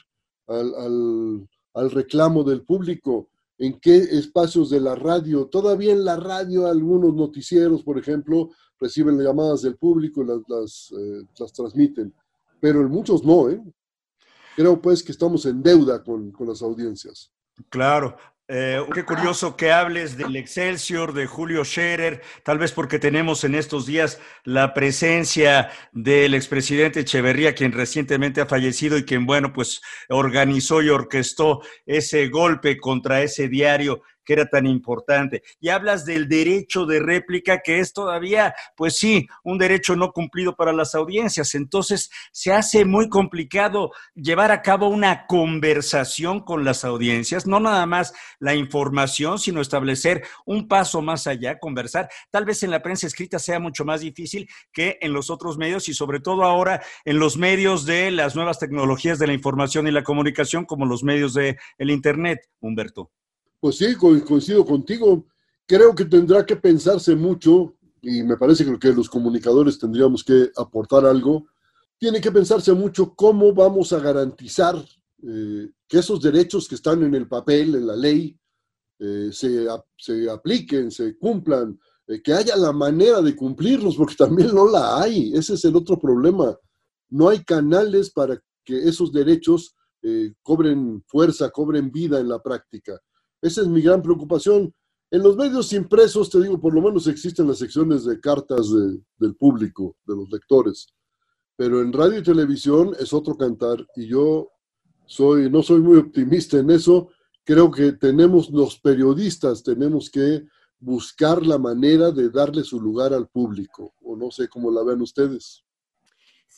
al, 0.49 1.49
al, 1.73 1.91
reclamo 1.91 2.45
del 2.45 2.61
público, 2.61 3.31
en 3.57 3.81
qué 3.81 3.97
espacios 3.97 4.69
de 4.69 4.83
la 4.83 4.97
radio. 4.97 5.47
Todavía 5.47 5.95
en 5.95 6.05
la 6.05 6.17
radio 6.17 6.67
algunos 6.67 7.15
noticieros, 7.15 7.83
por 7.83 7.99
ejemplo, 7.99 8.51
reciben 8.79 9.19
llamadas 9.19 9.63
del 9.63 9.79
público 9.79 10.23
y 10.23 10.27
las, 10.27 10.41
las, 10.47 10.93
eh, 10.93 11.23
las 11.39 11.55
transmiten, 11.55 12.13
pero 12.61 12.83
en 12.83 12.89
muchos 12.89 13.25
no, 13.25 13.49
¿eh? 13.49 13.63
Creo 14.57 14.81
pues 14.81 15.03
que 15.03 15.13
estamos 15.13 15.47
en 15.47 15.63
deuda 15.63 16.03
con, 16.03 16.33
las 16.41 16.63
audiencias. 16.63 17.31
Claro, 17.69 18.17
eh, 18.49 18.81
qué 18.95 19.05
curioso 19.05 19.57
que 19.57 19.71
hables 19.71 20.17
del 20.17 20.37
Excelsior, 20.37 21.13
de 21.13 21.27
Julio 21.27 21.65
Scherer, 21.65 22.23
tal 22.43 22.59
vez 22.59 22.73
porque 22.73 22.99
tenemos 22.99 23.45
en 23.45 23.55
estos 23.55 23.87
días 23.87 24.19
la 24.45 24.73
presencia 24.73 25.71
del 25.93 26.35
expresidente 26.35 27.01
Echeverría, 27.01 27.55
quien 27.55 27.73
recientemente 27.73 28.41
ha 28.41 28.47
fallecido 28.47 28.97
y 28.97 29.05
quien, 29.05 29.27
bueno, 29.27 29.53
pues 29.53 29.83
organizó 30.09 30.81
y 30.81 30.89
orquestó 30.89 31.61
ese 31.85 32.29
golpe 32.29 32.79
contra 32.79 33.23
ese 33.23 33.49
diario 33.49 34.03
que 34.27 34.35
era 34.35 34.47
tan 34.47 34.67
importante. 34.67 35.43
Y 35.61 35.71
hablas 35.71 36.05
del 36.05 36.29
derecho 36.29 36.85
de 36.85 37.01
réplica, 37.01 37.63
que 37.63 37.79
es 37.79 37.95
todavía, 37.95 38.55
pues 38.77 38.97
sí, 38.99 39.27
un 39.45 39.57
derecho 39.57 39.97
no 39.97 40.13
cumplido 40.13 40.57
para 40.57 40.73
las 40.75 40.95
audiencias. 40.95 41.55
Entonces, 41.55 42.11
se 42.33 42.53
hace 42.53 42.85
muy 42.85 43.09
complicado 43.09 43.93
llevar 44.15 44.51
a 44.51 44.61
cabo 44.61 44.89
una 44.89 45.27
conversación 45.27 46.41
con 46.41 46.65
las 46.65 46.85
audiencias, 46.85 47.47
no 47.47 47.61
nada 47.61 47.87
más 47.87 48.13
la 48.41 48.55
información, 48.55 49.39
sino 49.39 49.61
establecer 49.61 50.25
un 50.45 50.69
paso 50.69 51.01
más 51.01 51.27
allá, 51.27 51.59
conversar. 51.59 52.11
Tal 52.31 52.45
vez 52.45 52.63
en 52.63 52.71
la 52.71 52.83
prensa 52.83 53.07
escrita 53.07 53.39
sea 53.39 53.61
mucho 53.61 53.85
más 53.85 54.01
difícil 54.01 54.49
que 54.73 54.99
en 55.01 55.13
los 55.13 55.31
otros 55.31 55.57
medios 55.57 55.89
y 55.89 55.95
sobre 55.95 56.21
todo 56.21 56.43
ahora 56.43 56.83
en 57.05 57.19
los 57.19 57.37
medios 57.37 57.87
de 57.87 58.11
las 58.11 58.35
nuevas 58.35 58.59
tecnologías 58.59 59.19
de 59.19 59.29
la 59.29 59.33
información 59.33 59.87
y 59.87 59.93
la 59.93 60.03
comunicación, 60.05 60.65
como 60.65 60.85
los 60.85 61.05
medios 61.05 61.35
de 61.35 61.57
el 61.79 61.91
Internet, 61.91 62.41
Humberto. 62.61 63.13
Pues 63.67 63.79
sí, 63.79 63.97
coincido 63.97 64.65
contigo. 64.65 65.27
Creo 65.67 65.93
que 65.93 66.05
tendrá 66.05 66.47
que 66.47 66.55
pensarse 66.55 67.17
mucho, 67.17 67.75
y 68.01 68.23
me 68.23 68.37
parece 68.37 68.65
que 68.79 68.93
los 68.93 69.09
comunicadores 69.09 69.77
tendríamos 69.77 70.23
que 70.23 70.53
aportar 70.57 71.05
algo, 71.05 71.49
tiene 71.99 72.21
que 72.21 72.31
pensarse 72.31 72.73
mucho 72.75 73.13
cómo 73.17 73.53
vamos 73.53 73.93
a 73.93 73.99
garantizar 73.99 74.77
eh, 75.21 75.69
que 75.89 75.99
esos 75.99 76.23
derechos 76.23 76.69
que 76.69 76.77
están 76.77 77.03
en 77.03 77.17
el 77.17 77.27
papel, 77.27 77.75
en 77.75 77.89
la 77.89 77.97
ley, 77.97 78.39
eh, 79.01 79.31
se, 79.33 79.67
se, 79.99 80.31
apliquen, 80.31 80.93
se 80.93 81.19
cumplan, 81.19 81.77
eh, 82.07 82.23
que 82.23 82.35
haya 82.35 82.55
la 82.55 82.71
manera 82.71 83.21
de 83.21 83.35
cumplirlos, 83.35 83.97
porque 83.97 84.15
también 84.15 84.55
no 84.55 84.71
la 84.71 85.03
hay. 85.03 85.33
Ese 85.35 85.55
es 85.55 85.65
el 85.65 85.75
otro 85.75 85.99
problema. 85.99 86.57
No 87.09 87.31
hay 87.31 87.43
canales 87.43 88.11
para 88.13 88.41
que 88.65 88.79
esos 88.79 89.13
derechos 89.13 89.75
cobren 90.45 91.03
fuerza, 91.09 91.51
cobren 91.51 91.91
vida 91.91 92.21
en 92.21 92.29
la 92.29 92.41
práctica. 92.41 92.97
Esa 93.47 93.63
es 93.63 93.69
mi 93.69 93.81
gran 93.81 94.03
preocupación. 94.03 94.73
En 95.11 95.23
los 95.23 95.37
medios 95.37 95.73
impresos, 95.73 96.31
te 96.31 96.41
digo, 96.41 96.61
por 96.61 96.75
lo 96.75 96.83
menos 96.83 97.07
existen 97.07 97.47
las 97.47 97.59
secciones 97.59 98.05
de 98.05 98.21
cartas 98.21 98.71
del 99.19 99.37
público, 99.37 99.97
de 100.07 100.17
los 100.17 100.31
lectores. 100.31 100.89
Pero 101.57 101.81
en 101.81 101.93
radio 101.93 102.19
y 102.19 102.23
televisión 102.23 102.93
es 102.99 103.13
otro 103.13 103.37
cantar 103.37 103.87
y 103.95 104.09
yo 104.09 104.49
soy, 105.07 105.49
no 105.49 105.63
soy 105.63 105.81
muy 105.81 105.99
optimista 105.99 106.59
en 106.59 106.71
eso 106.71 107.09
creo 107.47 107.71
que 107.71 107.93
tenemos, 107.93 108.51
los 108.51 108.79
periodistas, 108.81 109.63
tenemos 109.63 110.11
que 110.11 110.45
buscar 110.81 111.47
la 111.47 111.59
manera 111.59 112.11
de 112.11 112.29
darle 112.29 112.65
su 112.65 112.81
lugar 112.81 113.15
al 113.15 113.29
público, 113.29 113.95
o 114.03 114.17
no 114.17 114.33
sé 114.33 114.49
cómo 114.49 114.71
la 114.71 114.83
ven 114.83 115.01
ustedes. 115.01 115.65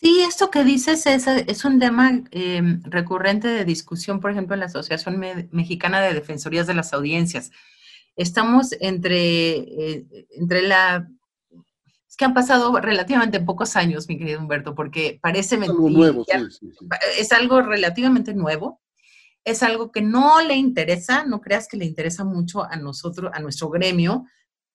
Sí, 0.00 0.20
esto 0.20 0.48
que 0.48 0.62
dices 0.62 1.06
es, 1.06 1.26
es 1.26 1.64
un 1.64 1.80
tema 1.80 2.22
eh, 2.30 2.62
recurrente 2.84 3.48
de 3.48 3.64
discusión, 3.64 4.20
por 4.20 4.30
ejemplo, 4.30 4.54
en 4.54 4.60
la 4.60 4.66
Asociación 4.66 5.18
Mexicana 5.50 6.00
de 6.00 6.14
Defensorías 6.14 6.68
de 6.68 6.74
las 6.74 6.92
Audiencias. 6.92 7.50
Estamos 8.14 8.76
entre, 8.78 9.56
eh, 9.56 10.06
entre 10.36 10.62
la... 10.62 11.08
Es 12.08 12.16
que 12.16 12.24
han 12.24 12.32
pasado 12.32 12.78
relativamente 12.80 13.40
pocos 13.40 13.74
años, 13.74 14.08
mi 14.08 14.16
querido 14.16 14.38
Humberto, 14.38 14.76
porque 14.76 15.18
parece 15.20 15.56
es 15.56 15.62
Algo 15.62 15.90
nuevo, 15.90 16.24
sí, 16.24 16.68
sí, 16.70 16.70
Es 17.18 17.32
algo 17.32 17.60
relativamente 17.62 18.34
nuevo. 18.34 18.80
Es 19.44 19.64
algo 19.64 19.90
que 19.90 20.02
no 20.02 20.40
le 20.42 20.54
interesa, 20.54 21.24
no 21.24 21.40
creas 21.40 21.66
que 21.66 21.76
le 21.76 21.86
interesa 21.86 22.22
mucho 22.22 22.62
a 22.62 22.76
nosotros, 22.76 23.32
a 23.34 23.40
nuestro 23.40 23.68
gremio, 23.68 24.26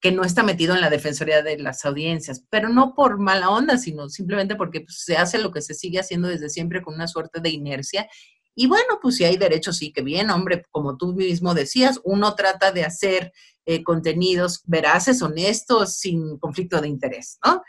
que 0.04 0.12
no 0.12 0.26
está 0.26 0.44
metido 0.44 0.76
en 0.76 0.82
la 0.82 0.90
defensoría 0.90 1.42
de 1.42 1.58
las 1.58 1.86
audiencias, 1.86 2.44
pero 2.50 2.68
no 2.68 2.94
por 2.94 3.20
mala 3.20 3.50
onda, 3.50 3.78
sino 3.78 4.10
simplemente 4.10 4.58
porque 4.58 4.82
pues, 4.82 5.02
se 5.06 5.16
hace 5.16 5.38
lo 5.38 5.54
que 5.54 5.62
se 5.62 5.74
sigue 5.74 5.98
haciendo 5.98 6.28
desde 6.28 6.50
siempre 6.50 6.82
con 6.82 6.96
una 6.96 7.08
suerte 7.08 7.40
de 7.40 7.50
inercia. 7.50 8.10
Y 8.54 8.68
bueno, 8.68 9.00
pues 9.02 9.16
si 9.16 9.24
hay 9.24 9.38
derechos, 9.38 9.78
sí 9.78 9.94
que 9.94 10.02
bien, 10.02 10.30
hombre, 10.30 10.66
como 10.72 10.98
tú 10.98 11.14
mismo 11.14 11.54
decías, 11.54 12.02
uno 12.04 12.36
trata 12.36 12.74
de 12.74 12.84
hacer 12.84 13.32
eh, 13.66 13.82
contenidos 13.82 14.62
veraces, 14.66 15.22
honestos, 15.22 15.96
sin 15.96 16.38
conflicto 16.38 16.82
de 16.82 16.90
interés, 16.90 17.40
¿no? 17.42 17.64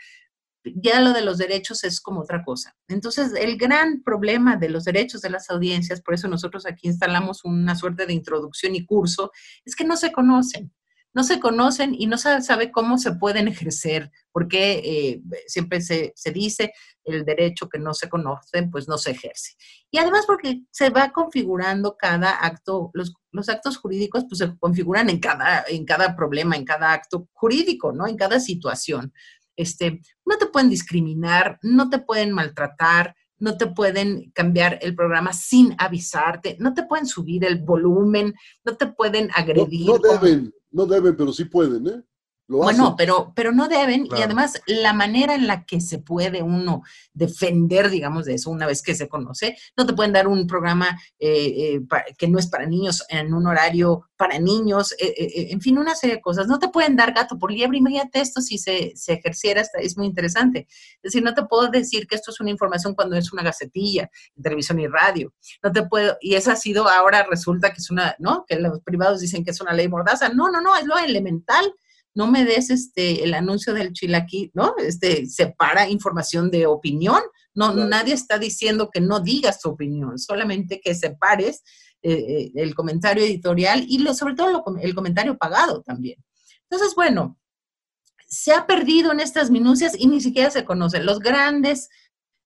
Ya 0.64 1.00
lo 1.00 1.12
de 1.12 1.22
los 1.22 1.38
derechos 1.38 1.84
es 1.84 2.00
como 2.00 2.22
otra 2.22 2.42
cosa. 2.42 2.74
Entonces, 2.88 3.32
el 3.38 3.56
gran 3.56 4.02
problema 4.02 4.56
de 4.56 4.70
los 4.70 4.82
derechos 4.82 5.20
de 5.20 5.30
las 5.30 5.50
audiencias, 5.50 6.00
por 6.00 6.14
eso 6.14 6.26
nosotros 6.26 6.66
aquí 6.66 6.88
instalamos 6.88 7.44
una 7.44 7.76
suerte 7.76 8.06
de 8.06 8.12
introducción 8.12 8.74
y 8.74 8.84
curso, 8.84 9.30
es 9.64 9.76
que 9.76 9.84
no 9.84 9.96
se 9.96 10.10
conocen 10.10 10.72
no 11.14 11.22
se 11.22 11.38
conocen 11.40 11.94
y 11.96 12.06
no 12.06 12.18
se 12.18 12.42
sabe 12.42 12.72
cómo 12.72 12.98
se 12.98 13.12
pueden 13.12 13.46
ejercer, 13.46 14.10
porque 14.32 14.72
eh, 14.84 15.22
siempre 15.46 15.80
se, 15.80 16.12
dice 16.32 16.72
el 17.04 17.24
derecho 17.24 17.68
que 17.68 17.78
no 17.78 17.94
se 17.94 18.08
conoce, 18.08 18.64
pues 18.70 18.88
no 18.88 18.98
se 18.98 19.12
ejerce. 19.12 19.52
Y 19.90 19.98
además 19.98 20.24
porque 20.26 20.62
se 20.70 20.90
va 20.90 21.12
configurando 21.12 21.96
cada 21.96 22.44
acto, 22.44 22.90
los, 22.94 23.14
actos 23.48 23.76
jurídicos 23.76 24.24
pues 24.28 24.38
se 24.38 24.58
configuran 24.58 25.08
en 25.08 25.20
cada, 25.20 25.64
en 25.68 25.84
cada 25.84 26.16
problema, 26.16 26.56
en 26.56 26.64
cada 26.64 26.92
acto 26.92 27.28
jurídico, 27.32 27.92
¿no? 27.92 28.06
En 28.08 28.16
cada 28.16 28.40
situación. 28.40 29.12
Este, 29.56 30.00
no 30.26 30.36
te 30.36 30.46
pueden 30.46 30.68
discriminar, 30.68 31.60
no 31.62 31.88
te 31.90 32.00
pueden 32.00 32.32
maltratar, 32.32 33.14
no 33.38 33.56
te 33.56 33.66
pueden 33.68 34.30
cambiar 34.32 34.78
el 34.82 34.96
programa 34.96 35.32
sin 35.32 35.76
avisarte, 35.78 36.56
no 36.58 36.74
te 36.74 36.84
pueden 36.84 37.06
subir 37.06 37.44
el 37.44 37.62
volumen, 37.62 38.34
no 38.64 38.76
te 38.76 38.86
pueden 38.86 39.30
agredir. 39.34 39.86
No, 39.86 39.98
deben, 39.98 40.52
no 40.74 40.86
deben, 40.86 41.16
pero 41.16 41.32
sí 41.32 41.44
pueden, 41.46 41.86
¿eh? 41.88 42.02
Bueno, 42.46 42.94
pero, 42.96 43.32
pero 43.34 43.52
no 43.52 43.68
deben, 43.68 44.06
y 44.06 44.20
además 44.20 44.60
la 44.66 44.92
manera 44.92 45.34
en 45.34 45.46
la 45.46 45.64
que 45.64 45.80
se 45.80 45.98
puede 45.98 46.42
uno 46.42 46.82
defender, 47.14 47.88
digamos, 47.88 48.26
de 48.26 48.34
eso 48.34 48.50
una 48.50 48.66
vez 48.66 48.82
que 48.82 48.94
se 48.94 49.08
conoce, 49.08 49.56
no 49.76 49.86
te 49.86 49.94
pueden 49.94 50.12
dar 50.12 50.28
un 50.28 50.46
programa 50.46 51.00
eh, 51.18 51.76
eh, 51.76 51.80
que 52.18 52.28
no 52.28 52.38
es 52.38 52.46
para 52.46 52.66
niños 52.66 53.04
en 53.08 53.32
un 53.32 53.46
horario 53.46 54.08
para 54.16 54.38
niños, 54.38 54.94
eh, 55.00 55.48
en 55.50 55.60
fin, 55.60 55.78
una 55.78 55.94
serie 55.94 56.16
de 56.16 56.22
cosas. 56.22 56.46
No 56.46 56.58
te 56.58 56.68
pueden 56.68 56.96
dar 56.96 57.12
gato 57.12 57.38
por 57.38 57.50
liebre, 57.50 57.78
imagínate 57.78 58.20
esto 58.20 58.40
si 58.40 58.58
se, 58.58 58.92
se 58.94 59.14
ejerciera, 59.14 59.62
es 59.80 59.96
muy 59.96 60.06
interesante. 60.06 60.66
Es 60.68 61.12
decir, 61.12 61.22
no 61.22 61.34
te 61.34 61.44
puedo 61.44 61.68
decir 61.68 62.06
que 62.06 62.14
esto 62.14 62.30
es 62.30 62.40
una 62.40 62.50
información 62.50 62.94
cuando 62.94 63.16
es 63.16 63.32
una 63.32 63.42
gacetilla, 63.42 64.10
televisión 64.40 64.78
y 64.80 64.86
radio. 64.86 65.32
No 65.62 65.72
te 65.72 65.82
puedo, 65.84 66.16
y 66.20 66.34
esa 66.34 66.52
ha 66.52 66.56
sido, 66.56 66.88
ahora 66.88 67.24
resulta 67.28 67.72
que 67.72 67.80
es 67.80 67.90
una, 67.90 68.14
¿no? 68.18 68.44
Que 68.46 68.60
los 68.60 68.80
privados 68.82 69.20
dicen 69.20 69.44
que 69.44 69.50
es 69.50 69.60
una 69.60 69.72
ley 69.72 69.88
mordaza. 69.88 70.28
No, 70.28 70.50
no, 70.50 70.60
no, 70.60 70.76
es 70.76 70.84
lo 70.84 70.98
elemental 70.98 71.74
no 72.14 72.30
me 72.30 72.44
des 72.44 72.70
este, 72.70 73.24
el 73.24 73.34
anuncio 73.34 73.74
del 73.74 73.92
chilaquí, 73.92 74.50
¿no? 74.54 74.74
Este, 74.78 75.26
separa 75.26 75.88
información 75.88 76.50
de 76.50 76.66
opinión. 76.66 77.20
No, 77.54 77.72
nadie 77.74 78.14
está 78.14 78.38
diciendo 78.38 78.90
que 78.92 79.00
no 79.00 79.20
digas 79.20 79.60
tu 79.60 79.70
opinión, 79.70 80.18
solamente 80.18 80.80
que 80.80 80.94
separes 80.94 81.62
eh, 82.02 82.12
eh, 82.12 82.52
el 82.56 82.74
comentario 82.74 83.24
editorial 83.24 83.84
y 83.88 83.98
lo, 83.98 84.12
sobre 84.12 84.34
todo 84.34 84.62
el 84.80 84.94
comentario 84.94 85.38
pagado 85.38 85.82
también. 85.82 86.22
Entonces, 86.68 86.94
bueno, 86.94 87.38
se 88.26 88.52
ha 88.52 88.66
perdido 88.66 89.12
en 89.12 89.20
estas 89.20 89.50
minucias 89.50 89.94
y 89.98 90.06
ni 90.06 90.20
siquiera 90.20 90.50
se 90.50 90.64
conocen. 90.64 91.06
Los 91.06 91.20
grandes, 91.20 91.88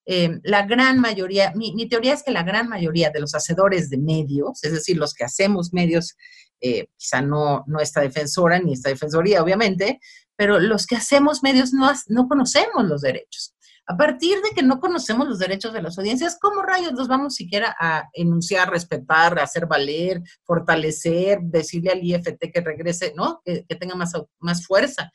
eh, 0.06 0.40
la 0.42 0.66
gran 0.66 1.00
mayoría, 1.00 1.52
mi, 1.54 1.74
mi, 1.74 1.88
teoría 1.88 2.14
es 2.14 2.22
que 2.22 2.30
la 2.30 2.42
gran 2.42 2.68
mayoría 2.68 3.10
de 3.10 3.20
los 3.20 3.34
hacedores 3.34 3.88
de 3.90 3.98
medios, 3.98 4.62
es 4.62 4.72
decir, 4.72 4.96
los 4.96 5.14
que 5.14 5.24
hacemos 5.24 5.72
medios 5.72 6.14
eh, 6.60 6.88
quizá 6.96 7.20
no, 7.20 7.64
no 7.66 7.80
esta 7.80 8.00
defensora 8.00 8.58
ni 8.58 8.72
esta 8.72 8.90
defensoría, 8.90 9.42
obviamente, 9.42 10.00
pero 10.36 10.58
los 10.58 10.86
que 10.86 10.96
hacemos 10.96 11.42
medios 11.42 11.72
no, 11.72 11.90
no 12.08 12.28
conocemos 12.28 12.84
los 12.84 13.00
derechos. 13.02 13.54
A 13.90 13.96
partir 13.96 14.42
de 14.42 14.50
que 14.54 14.62
no 14.62 14.80
conocemos 14.80 15.26
los 15.26 15.38
derechos 15.38 15.72
de 15.72 15.80
las 15.80 15.98
audiencias, 15.98 16.36
¿cómo 16.38 16.60
rayos 16.60 16.92
los 16.92 17.08
vamos 17.08 17.34
siquiera 17.34 17.74
a 17.80 18.10
enunciar, 18.12 18.70
respetar, 18.70 19.38
hacer 19.38 19.64
valer, 19.64 20.22
fortalecer, 20.44 21.38
decirle 21.40 21.92
al 21.92 22.04
IFT 22.04 22.52
que 22.52 22.60
regrese, 22.60 23.14
¿no? 23.16 23.40
Que, 23.46 23.62
tenga 23.80 23.94
más, 23.94 24.12
más 24.40 24.66
fuerza. 24.66 25.10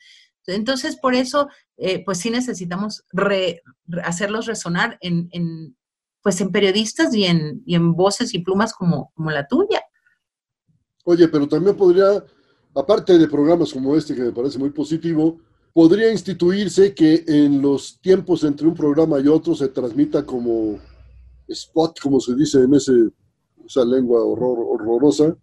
Entonces, 0.46 0.96
por 0.96 1.14
eso, 1.14 1.48
eh, 1.76 2.04
pues 2.04 2.18
sí 2.18 2.30
necesitamos 2.30 3.04
hacerlos 4.02 4.46
resonar 4.46 4.98
en, 5.00 5.28
en, 5.30 5.76
pues 6.20 6.40
en 6.40 6.50
periodistas 6.50 7.14
y 7.14 7.26
en, 7.26 7.62
y 7.64 7.76
en 7.76 7.94
voces 7.94 8.34
y 8.34 8.40
plumas 8.40 8.72
como, 8.72 9.12
como 9.14 9.30
la 9.30 9.46
tuya. 9.46 9.82
Oye, 11.04 11.28
pero 11.28 11.46
también 11.46 11.76
podría, 11.76 12.24
aparte 12.74 13.18
de 13.18 13.28
programas 13.28 13.72
como 13.72 13.94
este, 13.96 14.14
que 14.14 14.22
me 14.22 14.32
parece 14.32 14.58
muy 14.58 14.70
positivo, 14.70 15.38
podría 15.72 16.10
instituirse 16.10 16.94
que 16.94 17.24
en 17.26 17.60
los 17.60 18.00
tiempos 18.00 18.42
entre 18.44 18.66
un 18.66 18.74
programa 18.74 19.20
y 19.20 19.28
otro 19.28 19.54
se 19.54 19.68
transmita 19.68 20.24
como 20.24 20.78
spot, 21.48 22.00
como 22.00 22.20
se 22.20 22.34
dice 22.34 22.62
en 22.62 22.74
ese, 22.74 23.10
esa 23.66 23.84
lengua 23.84 24.22
horrorosa, 24.24 25.36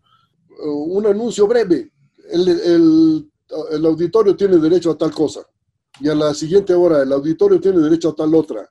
un 0.63 1.05
anuncio 1.05 1.47
breve. 1.47 1.91
El, 2.31 3.29
el 3.71 3.85
auditorio 3.85 4.35
tiene 4.35 4.57
derecho 4.57 4.91
a 4.91 4.97
tal 4.97 5.11
cosa. 5.11 5.41
Y 5.99 6.09
a 6.09 6.15
la 6.15 6.33
siguiente 6.33 6.73
hora, 6.73 7.03
el 7.03 7.11
auditorio 7.11 7.59
tiene 7.59 7.79
derecho 7.79 8.09
a 8.09 8.15
tal 8.15 8.33
otra. 8.33 8.67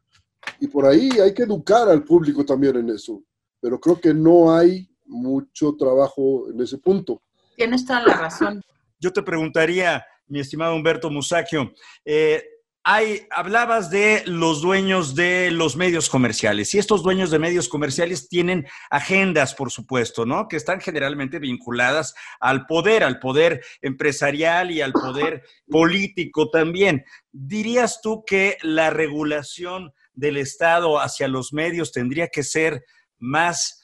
Y 0.58 0.66
por 0.66 0.86
ahí 0.86 1.10
hay 1.22 1.32
que 1.34 1.42
educar 1.42 1.88
al 1.88 2.02
público 2.02 2.44
también 2.44 2.76
en 2.76 2.90
eso. 2.90 3.22
Pero 3.60 3.78
creo 3.78 4.00
que 4.00 4.14
no 4.14 4.52
hay 4.52 4.89
mucho 5.10 5.74
trabajo 5.76 6.48
en 6.50 6.60
ese 6.60 6.78
punto. 6.78 7.20
Tienes 7.56 7.84
toda 7.84 8.02
la 8.02 8.14
razón. 8.14 8.62
Yo 8.98 9.12
te 9.12 9.22
preguntaría, 9.22 10.04
mi 10.26 10.40
estimado 10.40 10.74
Humberto 10.74 11.10
Musacchio, 11.10 11.72
eh, 12.04 12.42
hay, 12.82 13.26
hablabas 13.30 13.90
de 13.90 14.22
los 14.24 14.62
dueños 14.62 15.14
de 15.14 15.50
los 15.50 15.76
medios 15.76 16.08
comerciales 16.08 16.74
y 16.74 16.78
estos 16.78 17.02
dueños 17.02 17.30
de 17.30 17.38
medios 17.38 17.68
comerciales 17.68 18.28
tienen 18.28 18.66
agendas, 18.88 19.54
por 19.54 19.70
supuesto, 19.70 20.24
¿no? 20.24 20.48
Que 20.48 20.56
están 20.56 20.80
generalmente 20.80 21.38
vinculadas 21.38 22.14
al 22.40 22.66
poder, 22.66 23.04
al 23.04 23.18
poder 23.18 23.62
empresarial 23.82 24.70
y 24.70 24.80
al 24.80 24.92
poder 24.92 25.42
político 25.68 26.48
también. 26.48 27.04
¿Dirías 27.30 28.00
tú 28.00 28.24
que 28.26 28.56
la 28.62 28.88
regulación 28.88 29.92
del 30.14 30.38
Estado 30.38 31.00
hacia 31.00 31.28
los 31.28 31.52
medios 31.52 31.92
tendría 31.92 32.28
que 32.28 32.42
ser 32.42 32.84
más 33.18 33.79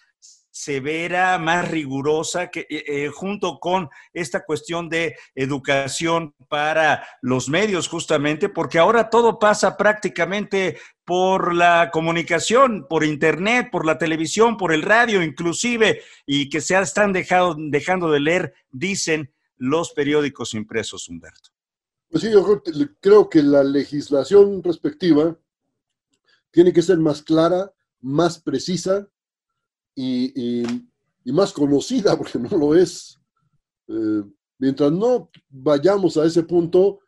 severa, 0.56 1.36
más 1.38 1.70
rigurosa, 1.70 2.50
que, 2.50 2.60
eh, 2.60 2.84
eh, 2.86 3.08
junto 3.08 3.58
con 3.60 3.90
esta 4.14 4.42
cuestión 4.42 4.88
de 4.88 5.14
educación 5.34 6.34
para 6.48 7.06
los 7.20 7.50
medios, 7.50 7.88
justamente, 7.88 8.48
porque 8.48 8.78
ahora 8.78 9.10
todo 9.10 9.38
pasa 9.38 9.76
prácticamente 9.76 10.78
por 11.04 11.54
la 11.54 11.90
comunicación, 11.92 12.86
por 12.88 13.04
internet, 13.04 13.68
por 13.70 13.84
la 13.84 13.98
televisión, 13.98 14.56
por 14.56 14.72
el 14.72 14.80
radio, 14.80 15.22
inclusive, 15.22 16.00
y 16.24 16.48
que 16.48 16.62
se 16.62 16.80
están 16.80 17.12
dejado, 17.12 17.54
dejando 17.58 18.10
de 18.10 18.20
leer, 18.20 18.54
dicen 18.70 19.30
los 19.58 19.92
periódicos 19.92 20.54
impresos, 20.54 21.06
Humberto. 21.10 21.50
Pues 22.08 22.22
sí, 22.22 22.32
yo 22.32 22.62
creo 23.00 23.28
que 23.28 23.42
la 23.42 23.62
legislación 23.62 24.62
respectiva 24.62 25.36
tiene 26.50 26.72
que 26.72 26.80
ser 26.80 26.96
más 26.96 27.22
clara, 27.22 27.74
más 28.00 28.40
precisa, 28.40 29.06
y, 29.96 30.62
más 31.32 31.52
conocida, 31.52 32.16
porque 32.18 32.38
no 32.38 32.56
lo 32.56 32.74
es. 32.74 33.18
Eh, 33.88 34.22
mientras 34.58 34.92
no 34.92 35.30
vayamos 35.48 36.16
a 36.16 36.24
ese 36.24 36.42
punto, 36.44 37.00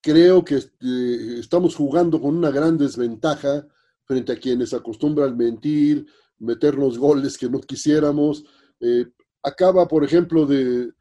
creo 0.00 0.44
que 0.44 0.56
este, 0.56 1.40
estamos 1.40 1.74
jugando 1.74 2.20
con 2.20 2.36
una 2.36 2.50
gran 2.50 2.78
desventaja 2.78 3.66
frente 4.04 4.32
a 4.32 4.38
quienes 4.38 4.72
acostumbran 4.72 5.36
mentir, 5.36 6.06
meternos 6.38 6.96
goles 6.96 7.36
que 7.36 7.50
no 7.50 7.60
quisiéramos. 7.60 8.44
Eh, 8.80 9.06
acaba, 9.42 9.88
por 9.88 10.04
ejemplo, 10.04 10.46
de, 10.46 10.92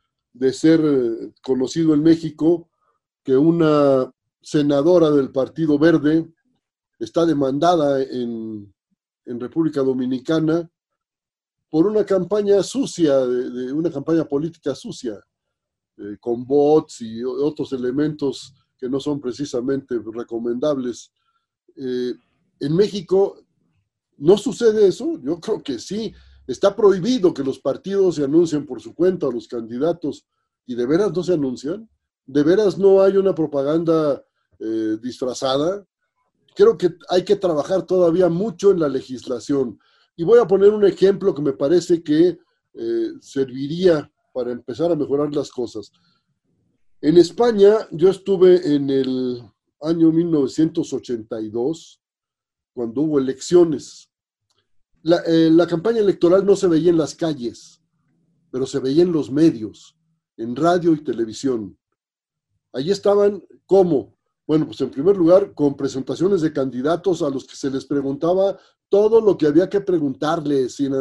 ser 0.51 0.81
eh, 0.83 1.31
conocido 1.43 1.93
en 1.93 2.03
México 2.03 2.69
que 3.23 3.37
una 3.37 4.11
senadora 4.41 5.09
del 5.11 5.31
Partido 5.31 5.77
Verde 5.79 6.27
está 6.99 7.25
demandada 7.25 8.01
en, 8.01 8.73
en 9.25 9.39
República 9.39 9.81
Dominicana 9.81 10.69
por 11.69 11.87
una 11.87 12.05
campaña 12.05 12.61
sucia, 12.63 13.17
de, 13.19 13.73
una 13.73 13.91
campaña 13.91 14.25
política 14.25 14.73
sucia, 14.75 15.19
eh, 15.97 16.17
con 16.19 16.45
bots 16.45 17.01
y 17.01 17.23
otros 17.23 17.71
elementos 17.73 18.53
que 18.77 18.89
no 18.89 18.99
son 18.99 19.19
precisamente 19.19 19.95
recomendables. 20.13 21.11
Eh, 21.75 22.13
en 22.59 22.75
México 22.75 23.45
no 24.17 24.37
sucede 24.37 24.87
eso, 24.87 25.19
yo 25.21 25.39
creo 25.39 25.61
que 25.61 25.79
sí. 25.79 26.13
Está 26.47 26.75
prohibido 26.75 27.33
que 27.33 27.43
los 27.43 27.59
partidos 27.59 28.15
se 28.15 28.23
anuncien 28.23 28.65
por 28.65 28.79
su 28.79 28.93
cuenta 28.93 29.31
los 29.31 29.47
candidatos 29.47 30.27
y 30.65 30.75
de 30.75 30.85
veras 30.85 31.11
no 31.11 31.23
se 31.23 31.33
anuncian. 31.33 31.89
De 32.25 32.43
veras 32.43 32.77
no 32.77 33.01
hay 33.01 33.17
una 33.17 33.33
propaganda 33.33 34.23
eh, 34.59 34.97
disfrazada. 35.01 35.85
Creo 36.55 36.77
que 36.77 36.95
hay 37.09 37.25
que 37.25 37.35
trabajar 37.35 37.83
todavía 37.83 38.29
mucho 38.29 38.71
en 38.71 38.79
la 38.79 38.89
legislación. 38.89 39.79
Y 40.15 40.23
voy 40.23 40.39
a 40.39 40.47
poner 40.47 40.69
un 40.71 40.85
ejemplo 40.85 41.33
que 41.33 41.41
me 41.41 41.53
parece 41.53 42.01
que 42.01 42.37
eh, 42.73 43.07
serviría 43.19 44.11
para 44.33 44.51
empezar 44.51 44.91
a 44.91 44.95
mejorar 44.95 45.33
las 45.33 45.49
cosas. 45.49 45.91
En 47.01 47.17
España, 47.17 47.87
yo 47.91 48.09
estuve 48.09 48.75
en 48.75 48.89
el 48.89 49.43
año 49.81 50.11
1982, 50.11 52.01
cuando 52.73 53.01
hubo 53.01 53.19
elecciones. 53.19 54.09
Eh, 55.27 55.49
la, 55.51 55.67
campaña 55.67 55.99
electoral 55.99 56.45
no 56.45 56.55
se 56.55 56.67
veía 56.67 56.89
en 56.89 56.97
las 56.97 57.13
calles, 57.13 57.81
pero 58.51 58.65
se 58.65 58.79
veía 58.79 59.03
en 59.03 59.11
los 59.11 59.31
medios, 59.31 59.95
en 60.35 60.55
radio 60.55 60.93
y 60.93 61.03
televisión. 61.03 61.77
Allí 62.73 62.91
estaban, 62.91 63.43
¿cómo? 63.65 64.17
Bueno, 64.47 64.67
pues 64.67 64.79
en 64.81 64.91
primer 64.91 65.17
lugar, 65.17 65.53
con 65.53 65.75
presentaciones 65.75 66.41
de 66.41 66.53
candidatos 66.53 67.21
a 67.21 67.29
los 67.29 67.45
que 67.45 67.55
se 67.55 67.71
les 67.71 67.85
preguntaba 67.85 68.57
todo 68.89 69.19
lo 69.19 69.37
que 69.37 69.47
había 69.47 69.69
que 69.69 69.81
preguntarles 69.81 70.75
sin, 70.75 70.93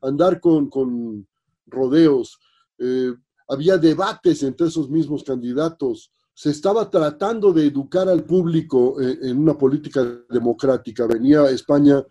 andar 0.00 0.40
con, 0.40 1.26
rodeos. 1.66 2.38
Eh, 2.78 3.12
había 3.48 3.78
debates 3.78 4.42
entre 4.42 4.68
esos 4.68 4.88
mismos 4.88 5.24
candidatos. 5.24 6.12
Se 6.34 6.50
estaba 6.50 6.88
tratando 6.88 7.52
de 7.52 7.66
educar 7.66 8.08
al 8.08 8.24
público 8.24 9.00
en, 9.00 9.24
en 9.24 9.38
una 9.38 9.58
política 9.58 10.04
democrática. 10.30 11.06
Venía 11.06 11.50
España 11.50 12.04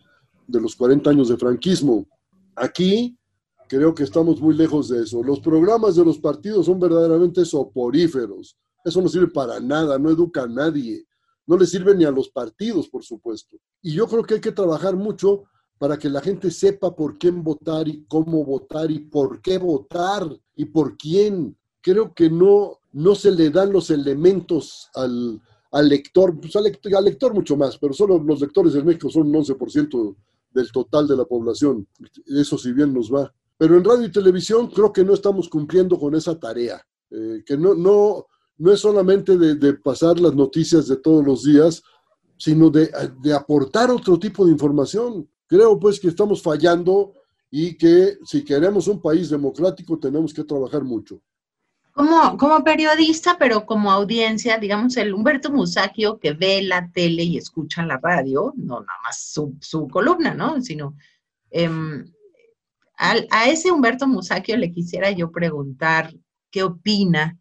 de 0.48 0.62
los 0.62 0.76
40 0.76 1.10
años 1.10 1.30
de 1.30 1.38
franquismo. 1.38 2.06
Aquí 2.56 3.18
creo 3.68 3.96
que 3.96 4.04
estamos 4.04 4.42
muy 4.42 4.54
lejos 4.56 4.90
de 4.90 5.04
eso. 5.04 5.24
Los 5.24 5.40
programas 5.40 5.96
de 5.96 6.04
los 6.04 6.20
partidos 6.20 6.66
son 6.66 6.80
verdaderamente 6.80 7.46
soporíferos. 7.46 8.58
Eso 8.84 9.02
no 9.02 9.10
sirve 9.10 9.28
para 9.28 9.60
nada, 9.60 9.98
no 9.98 10.10
educa 10.10 10.44
a 10.44 10.48
nadie. 10.48 11.06
No 11.46 11.58
le 11.58 11.66
sirve 11.66 11.96
ni 11.96 12.06
a 12.06 12.12
los 12.12 12.30
partidos, 12.30 12.88
por 12.90 13.04
supuesto. 13.04 13.58
Y 13.82 13.94
yo 13.94 14.08
creo 14.08 14.24
que 14.24 14.36
hay 14.36 14.42
que 14.42 14.52
trabajar 14.52 14.96
mucho 14.96 15.44
para 15.78 15.98
que 15.98 16.10
la 16.10 16.22
gente 16.22 16.52
sepa 16.52 16.96
por 16.96 17.18
quién 17.18 17.44
votar 17.44 17.88
y 17.88 18.06
cómo 18.08 18.46
votar 18.46 18.92
y 18.92 19.00
por 19.00 19.42
qué 19.42 19.58
votar 19.58 20.28
y 20.56 20.66
por 20.66 20.96
quién. 20.98 21.58
Creo 21.82 22.14
que 22.14 22.30
no, 22.30 22.80
no 22.92 23.16
se 23.16 23.32
le 23.32 23.50
dan 23.50 23.74
los 23.74 23.90
elementos 23.90 24.90
al, 24.94 25.42
lector, 25.90 26.40
pues 26.40 26.56
al, 26.56 26.66
lector, 26.66 26.96
al 26.96 27.06
lector 27.06 27.34
mucho 27.34 27.58
más, 27.58 27.78
pero 27.80 27.94
solo 27.94 28.20
los 28.20 28.42
lectores 28.42 28.76
en 28.76 28.86
México 28.86 29.10
son 29.10 29.36
un 29.36 29.44
11% 29.44 30.16
del 30.52 30.72
total 30.72 31.08
de 31.08 31.18
la 31.18 31.26
población. 31.26 31.88
Eso 32.28 32.58
si 32.58 32.74
bien 32.74 32.94
nos 32.94 33.12
va. 33.12 33.34
Pero 33.58 33.78
en 33.78 33.84
radio 33.84 34.06
y 34.06 34.12
televisión 34.12 34.68
creo 34.68 34.94
que 34.94 35.04
no 35.04 35.14
estamos 35.14 35.50
cumpliendo 35.50 36.00
con 36.00 36.16
esa 36.16 36.40
tarea, 36.40 36.82
eh, 37.10 37.44
que 37.46 37.58
no, 37.58 37.74
no, 37.74 38.26
no 38.62 38.72
es 38.72 38.80
solamente 38.80 39.38
de, 39.38 39.74
pasar 39.74 40.20
las 40.20 40.36
noticias 40.36 40.88
de 40.88 40.98
todos 40.98 41.26
los 41.26 41.44
días, 41.44 41.82
sino 42.38 42.70
de, 42.70 42.92
aportar 43.36 43.90
otro 43.90 44.20
tipo 44.20 44.46
de 44.46 44.52
información. 44.52 45.28
Creo 45.48 45.80
pues 45.80 46.00
que 46.00 46.10
estamos 46.10 46.42
fallando 46.42 47.14
y 47.50 47.76
que 47.76 48.20
si 48.24 48.44
queremos 48.44 48.88
un 48.88 49.02
país 49.02 49.30
democrático 49.30 49.98
tenemos 49.98 50.34
que 50.34 50.44
trabajar 50.44 50.84
mucho 50.84 51.20
como, 51.94 52.38
como 52.38 52.64
periodista, 52.64 53.38
pero 53.38 53.66
como 53.66 53.92
audiencia, 53.92 54.58
digamos, 54.58 54.96
el 54.98 55.14
Humberto 55.14 55.52
Musacchio 55.52 56.20
que 56.20 56.32
ve 56.34 56.62
la 56.64 56.90
tele 56.90 57.24
y 57.24 57.38
escucha 57.38 57.86
la 57.86 58.00
radio, 58.02 58.54
no 58.56 58.80
nada 58.80 59.00
más 59.04 59.22
su, 59.34 59.58
su 59.60 59.88
columna, 59.90 60.34
¿no? 60.34 60.62
Sino 60.62 60.96
em, 61.50 62.06
a, 62.98 63.50
ese 63.50 63.72
Humberto 63.72 64.08
Musacchio 64.08 64.56
le 64.56 64.72
quisiera 64.72 65.12
yo 65.12 65.32
preguntar 65.32 66.14
qué 66.50 66.64
opina, 66.64 67.38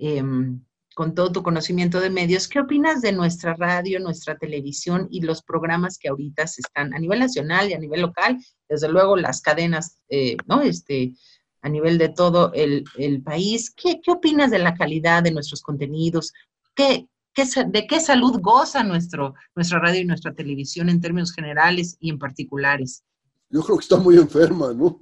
em, 0.00 0.60
con 0.94 1.14
todo 1.14 1.30
tu 1.30 1.42
conocimiento 1.42 2.00
de 2.00 2.10
medios, 2.10 2.48
qué 2.48 2.60
opinas 2.60 3.00
de 3.00 3.12
nuestra 3.12 3.54
radio, 3.54 4.00
nuestra 4.00 4.36
televisión 4.36 5.06
y 5.10 5.20
los 5.20 5.42
programas 5.42 5.98
que 5.98 6.08
ahorita 6.08 6.46
se 6.46 6.62
están 6.62 6.92
a 6.92 6.98
nivel 6.98 7.20
nacional 7.20 7.70
y 7.70 7.74
a 7.74 7.78
nivel 7.78 8.02
local, 8.02 8.38
desde 8.68 8.88
luego 8.88 9.16
las 9.16 9.40
cadenas, 9.40 9.98
eh, 10.08 10.36
¿no? 10.46 10.62
Este, 10.62 11.14
a 11.62 11.68
nivel 11.68 11.98
de 11.98 12.08
todo 12.08 12.52
el, 12.54 12.84
país. 13.22 13.70
¿Qué, 13.70 14.00
opinas 14.08 14.50
de 14.50 14.58
la 14.58 14.74
calidad 14.74 15.22
de 15.22 15.30
nuestros 15.30 15.62
contenidos? 15.62 16.32
¿Qué, 16.74 17.06
de 17.34 17.86
qué 17.86 18.00
salud 18.00 18.40
goza 18.40 18.82
nuestro, 18.82 19.34
nuestra 19.54 19.78
radio 19.78 20.00
y 20.00 20.06
nuestra 20.06 20.34
televisión 20.34 20.88
en 20.88 21.00
términos 21.00 21.32
generales 21.32 21.96
y 22.00 22.10
en 22.10 22.18
particulares? 22.18 23.04
Yo 23.50 23.62
creo 23.62 23.78
que 23.78 23.82
está 23.82 23.96
muy 23.96 24.16
enferma, 24.16 24.72
¿no? 24.72 24.98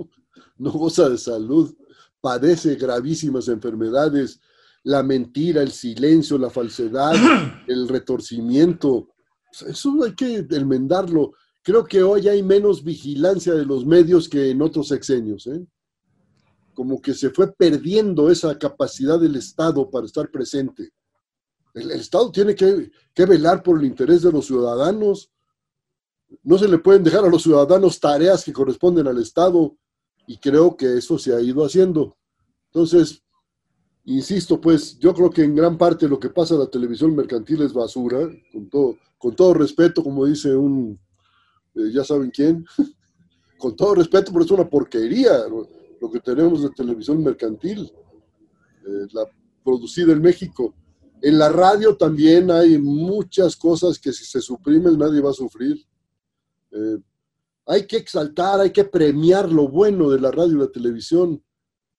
No 0.56 0.72
goza 0.72 1.08
de 1.08 1.18
salud, 1.18 1.74
padece 2.20 2.74
gravísimas 2.74 3.48
enfermedades, 3.48 4.40
la 4.88 5.02
mentira, 5.02 5.62
el 5.62 5.70
silencio, 5.70 6.38
la 6.38 6.50
falsedad, 6.50 7.14
el 7.68 7.88
retorcimiento. 7.88 9.08
Eso 9.66 9.92
hay 10.04 10.14
que 10.14 10.46
enmendarlo. 10.50 11.32
Creo 11.62 11.84
que 11.84 12.02
hoy 12.02 12.28
hay 12.28 12.42
menos 12.42 12.82
vigilancia 12.82 13.54
de 13.54 13.66
los 13.66 13.84
medios 13.84 14.28
que 14.28 14.50
en 14.50 14.62
otros 14.62 14.88
sexenios. 14.88 15.46
¿eh? 15.46 15.66
como 16.78 17.02
que 17.02 17.12
se 17.12 17.30
fue 17.30 17.52
perdiendo 17.52 18.30
esa 18.30 18.56
capacidad 18.56 19.18
del 19.18 19.34
Estado 19.34 19.90
para 19.90 20.06
estar 20.06 20.30
presente. 20.30 20.92
El, 21.74 21.90
Estado 21.90 22.30
tiene 22.30 22.54
que, 22.54 22.92
velar 23.26 23.64
por 23.64 23.80
el 23.80 23.84
interés 23.84 24.22
de 24.22 24.30
los 24.30 24.46
ciudadanos. 24.46 25.28
No 26.44 26.56
se 26.56 26.68
le 26.68 26.78
pueden 26.78 27.02
dejar 27.02 27.24
a 27.24 27.28
los 27.28 27.42
ciudadanos 27.42 27.98
tareas 27.98 28.44
que 28.44 28.52
corresponden 28.52 29.08
al 29.08 29.18
Estado 29.18 29.76
y 30.28 30.38
creo 30.38 30.76
que 30.76 30.98
eso 30.98 31.18
se 31.18 31.34
ha 31.34 31.40
ido 31.40 31.64
haciendo. 31.64 32.16
Entonces, 32.66 33.24
insisto, 34.16 34.60
pues 34.60 34.98
yo 34.98 35.14
creo 35.14 35.30
que 35.30 35.42
en 35.42 35.54
gran 35.54 35.76
parte 35.76 36.08
lo 36.08 36.18
que 36.18 36.30
pasa 36.30 36.54
en 36.54 36.60
la 36.60 36.70
televisión 36.70 37.14
mercantil 37.14 37.62
es 37.62 37.72
basura, 37.72 38.28
con 38.52 38.68
todo, 38.68 38.96
con 39.18 39.34
todo 39.34 39.54
respeto, 39.54 40.02
como 40.02 40.26
dice 40.26 40.54
un, 40.54 40.98
eh, 41.74 41.90
ya 41.92 42.04
saben 42.04 42.30
quién, 42.30 42.64
con 43.58 43.76
todo 43.76 43.94
respeto, 43.94 44.32
pero 44.32 44.44
es 44.44 44.50
una 44.50 44.68
porquería 44.68 45.44
lo 46.00 46.10
que 46.10 46.20
tenemos 46.20 46.62
de 46.62 46.70
televisión 46.70 47.22
mercantil, 47.22 47.92
eh, 48.86 49.06
la 49.12 49.26
producida 49.64 50.12
en 50.12 50.22
México. 50.22 50.74
En 51.20 51.38
la 51.38 51.48
radio 51.48 51.96
también 51.96 52.50
hay 52.50 52.78
muchas 52.78 53.56
cosas 53.56 53.98
que 53.98 54.12
si 54.12 54.24
se 54.24 54.40
suprimen 54.40 54.96
nadie 54.96 55.20
va 55.20 55.30
a 55.30 55.34
sufrir. 55.34 55.76
Eh, 56.70 56.98
hay 57.66 57.86
que 57.86 57.96
exaltar, 57.96 58.60
hay 58.60 58.70
que 58.70 58.84
premiar 58.84 59.50
lo 59.50 59.68
bueno 59.68 60.08
de 60.10 60.20
la 60.20 60.30
radio 60.30 60.54
y 60.54 60.60
la 60.60 60.72
televisión, 60.72 61.42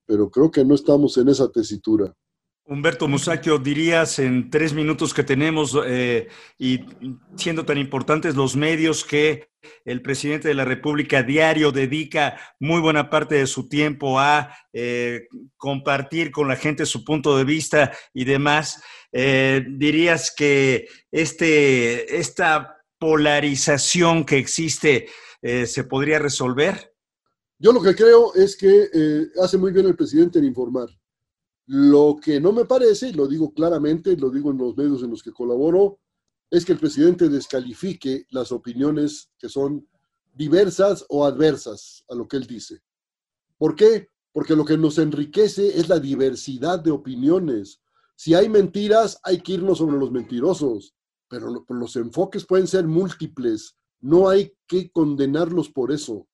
pero 0.10 0.32
creo 0.32 0.50
que 0.50 0.65
no 0.65 0.74
estamos 0.74 1.15
en 1.19 1.30
esa 1.30 1.52
tesitura. 1.52 2.12
Humberto 2.65 3.08
Musacchio, 3.08 3.60
dirías 3.60 4.17
en 4.17 4.50
tres 4.50 4.74
minutos 4.74 5.13
que 5.13 5.24
tenemos 5.24 5.78
eh, 5.86 6.28
y 6.58 6.80
siendo 7.36 7.63
tan 7.63 7.78
importantes 7.78 8.36
los 8.36 8.56
medios 8.56 9.06
que 9.06 9.50
el 9.86 10.02
presidente 10.02 10.48
de 10.48 10.56
la 10.56 10.65
República 10.65 11.22
diario 11.22 11.72
dedica 11.72 12.39
muy 12.60 12.82
buena 12.82 13.12
parte 13.12 13.36
de 13.36 13.45
su 13.45 13.69
tiempo 13.69 14.19
a 14.19 14.52
eh, 14.74 15.28
compartir 15.58 16.32
con 16.32 16.48
la 16.48 16.56
gente 16.56 16.88
su 16.88 17.04
punto 17.04 17.38
de 17.38 17.43
vista 17.43 17.91
y 18.12 18.26
demás, 18.26 18.82
eh, 19.12 19.63
dirías 19.69 20.34
que 20.36 20.88
este, 21.12 22.17
esta 22.17 22.78
polarización 22.98 24.26
que 24.26 24.39
existe 24.39 25.08
se 25.41 25.86
podría 25.86 26.19
resolver? 26.19 26.88
Yo 27.60 27.74
lo 27.74 27.82
que 27.82 27.93
creo 27.93 28.34
es 28.34 28.56
que 28.56 29.30
hace 29.41 29.58
muy 29.58 29.72
bien 29.72 29.86
el 29.86 29.95
presidente 29.95 30.39
en 30.39 30.45
informar 30.45 30.89
lo 31.72 32.17
que 32.19 32.41
no 32.41 32.52
me 32.52 32.65
parece, 32.65 33.13
lo 33.13 33.28
digo 33.28 33.54
claramente, 33.54 34.17
lo 34.17 34.32
digo 34.32 34.50
en 34.50 34.58
los 34.58 34.76
medios 34.76 35.04
en 35.04 35.12
los 35.12 35.22
que 35.22 35.32
colaboro, 35.32 36.00
es 36.50 36.65
que 36.65 36.72
el 36.72 36.80
presidente 36.80 37.30
descalifique 37.30 38.26
las 38.32 38.52
opiniones 38.52 39.30
que 39.38 39.50
son 39.50 39.88
diversas 40.34 41.06
o 41.10 41.28
adversas 41.28 42.04
a 42.10 42.15
lo 42.15 42.28
que 42.28 42.38
él 42.38 42.48
dice. 42.48 42.82
¿Por 43.60 43.76
qué? 43.76 44.10
Porque 44.32 44.56
lo 44.56 44.65
que 44.65 44.80
nos 44.80 44.98
enriquece 44.98 45.80
es 45.80 45.89
la 45.89 46.00
diversidad 46.00 46.80
de 46.80 46.89
opiniones. 46.89 47.82
Si 48.15 48.34
hay 48.34 48.50
mentiras, 48.50 49.19
hay 49.22 49.39
que 49.41 49.54
irnos 49.54 49.78
sobre 49.78 50.00
los 50.00 50.12
mentirosos, 50.12 50.95
pero 51.28 51.63
los 51.69 51.95
enfoques 51.98 52.48
pueden 52.48 52.65
ser 52.65 52.88
múltiples. 52.88 53.76
No 54.02 54.28
hay 54.28 54.58
que 54.65 54.89
condenarlos 54.89 55.69
por 55.69 55.91
eso. 55.91 56.28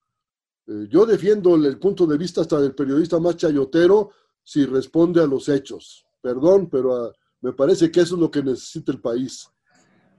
Eh, 0.67 0.87
yo 0.89 1.05
defiendo 1.05 1.55
el 1.55 1.77
punto 1.79 2.05
de 2.05 2.17
vista 2.17 2.41
hasta 2.41 2.59
del 2.59 2.73
periodista 2.73 3.19
más 3.19 3.37
chayotero, 3.37 4.11
si 4.43 4.65
responde 4.65 5.21
a 5.21 5.27
los 5.27 5.49
hechos. 5.49 6.05
Perdón, 6.21 6.69
pero 6.69 6.95
ah, 6.95 7.13
me 7.41 7.53
parece 7.53 7.91
que 7.91 8.01
eso 8.01 8.15
es 8.15 8.21
lo 8.21 8.31
que 8.31 8.41
necesita 8.41 8.91
el 8.91 8.99
país, 8.99 9.49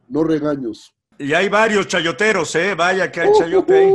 no 0.09 0.23
regaños. 0.23 0.93
Y 1.19 1.33
hay 1.33 1.49
varios 1.49 1.89
chayoteros, 1.89 2.55
¿eh? 2.55 2.75
Vaya 2.75 3.11
que 3.11 3.23
hay 3.23 3.31
chayote 3.39 3.79
ahí. 3.79 3.95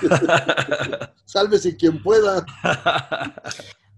Sálvese 1.24 1.76
quien 1.76 2.02
pueda. 2.02 2.44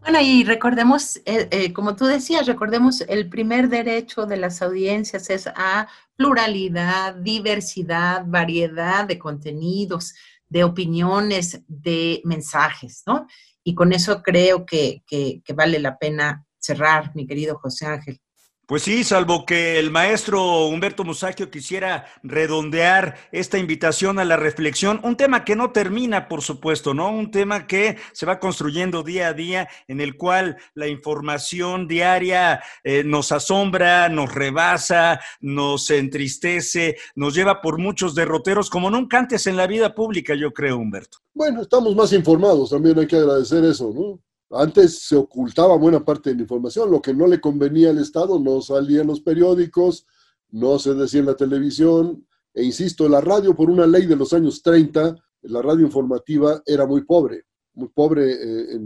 Bueno, 0.00 0.20
y 0.20 0.44
recordemos, 0.44 1.16
eh, 1.24 1.48
eh, 1.50 1.72
como 1.72 1.96
tú 1.96 2.04
decías, 2.06 2.46
recordemos 2.46 3.00
el 3.02 3.28
primer 3.28 3.68
derecho 3.68 4.26
de 4.26 4.36
las 4.36 4.62
audiencias 4.62 5.28
es 5.30 5.46
a 5.48 5.88
pluralidad, 6.16 7.14
diversidad, 7.14 8.24
variedad 8.26 9.06
de 9.06 9.18
contenidos, 9.18 10.14
de 10.48 10.64
opiniones, 10.64 11.62
de 11.66 12.20
mensajes, 12.24 13.02
¿no? 13.06 13.26
Y 13.62 13.74
con 13.74 13.92
eso 13.92 14.22
creo 14.22 14.64
que, 14.64 15.02
que 15.06 15.52
vale 15.54 15.78
la 15.78 15.98
pena 15.98 16.46
cerrar, 16.58 17.14
mi 17.14 17.26
querido 17.26 17.58
José 17.58 17.86
Ángel. 17.86 18.20
Pues 18.68 18.82
sí, 18.82 19.02
salvo 19.02 19.46
que 19.46 19.78
el 19.78 19.90
maestro 19.90 20.66
Humberto 20.66 21.02
Musacchio 21.02 21.50
quisiera 21.50 22.04
redondear 22.22 23.16
esta 23.32 23.56
invitación 23.56 24.18
a 24.18 24.26
la 24.26 24.36
reflexión, 24.36 25.00
un 25.04 25.16
tema 25.16 25.42
que 25.42 25.56
no 25.56 25.70
termina, 25.72 26.28
por 26.28 26.42
supuesto, 26.42 26.92
¿no? 26.92 27.08
Un 27.08 27.30
tema 27.30 27.66
que 27.66 27.96
se 28.12 28.26
va 28.26 28.38
construyendo 28.38 29.02
día 29.02 29.28
a 29.28 29.32
día, 29.32 29.68
en 29.86 30.02
el 30.02 30.18
cual 30.18 30.58
la 30.74 30.86
información 30.86 31.88
diaria 31.88 32.60
eh, 32.84 33.04
nos 33.04 33.32
asombra, 33.32 34.10
nos 34.10 34.34
rebasa, 34.34 35.18
nos 35.40 35.88
entristece, 35.88 36.98
nos 37.14 37.34
lleva 37.34 37.62
por 37.62 37.78
muchos 37.78 38.14
derroteros 38.14 38.68
como 38.68 38.90
nunca 38.90 39.18
antes 39.18 39.46
en 39.46 39.56
la 39.56 39.66
vida 39.66 39.94
pública, 39.94 40.34
yo 40.34 40.52
creo, 40.52 40.76
Humberto. 40.76 41.16
Bueno, 41.32 41.62
estamos 41.62 41.96
más 41.96 42.12
informados, 42.12 42.68
también 42.68 42.98
hay 42.98 43.06
que 43.06 43.16
agradecer 43.16 43.64
eso, 43.64 43.90
¿no? 43.94 44.20
Antes 44.50 45.00
se 45.00 45.16
ocultaba 45.16 45.76
buena 45.76 46.04
parte 46.04 46.30
de 46.30 46.36
la 46.36 46.42
información, 46.42 46.90
lo 46.90 47.02
que 47.02 47.12
no 47.12 47.26
le 47.26 47.40
convenía 47.40 47.90
al 47.90 47.98
Estado 47.98 48.38
no 48.38 48.62
salía 48.62 49.02
en 49.02 49.08
los 49.08 49.20
periódicos, 49.20 50.06
no 50.50 50.78
se 50.78 50.94
decía 50.94 51.20
en 51.20 51.26
la 51.26 51.36
televisión, 51.36 52.26
e 52.54 52.64
insisto, 52.64 53.08
la 53.08 53.20
radio 53.20 53.54
por 53.54 53.70
una 53.70 53.86
ley 53.86 54.06
de 54.06 54.16
los 54.16 54.32
años 54.32 54.62
30, 54.62 55.14
la 55.42 55.62
radio 55.62 55.84
informativa 55.84 56.62
era 56.66 56.86
muy 56.86 57.02
pobre, 57.04 57.44
muy 57.74 57.88
pobre 57.88 58.32
eh, 58.32 58.80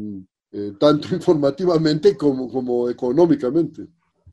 eh, 0.53 0.73
tanto 0.79 1.09
informativamente 1.15 2.17
como, 2.17 2.49
como 2.51 2.91
económicamente. 2.91 3.87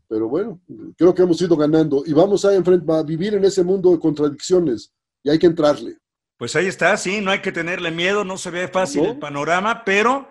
Pero 0.07 0.27
bueno, 0.27 0.59
creo 0.97 1.13
que 1.13 1.21
hemos 1.21 1.39
ido 1.39 1.55
ganando 1.55 2.03
y 2.05 2.13
vamos 2.13 2.43
a, 2.43 2.49
a 2.49 3.03
vivir 3.03 3.35
en 3.35 3.45
ese 3.45 3.63
mundo 3.63 3.91
de 3.91 3.99
contradicciones 3.99 4.91
y 5.23 5.29
hay 5.29 5.37
que 5.37 5.45
entrarle. 5.45 5.97
Pues 6.35 6.55
ahí 6.55 6.65
está, 6.65 6.97
sí, 6.97 7.21
no 7.21 7.31
hay 7.31 7.41
que 7.41 7.51
tenerle 7.51 7.91
miedo, 7.91 8.25
no 8.25 8.37
se 8.37 8.49
ve 8.49 8.67
fácil 8.67 9.05
el 9.05 9.19
panorama, 9.19 9.83
pero 9.85 10.27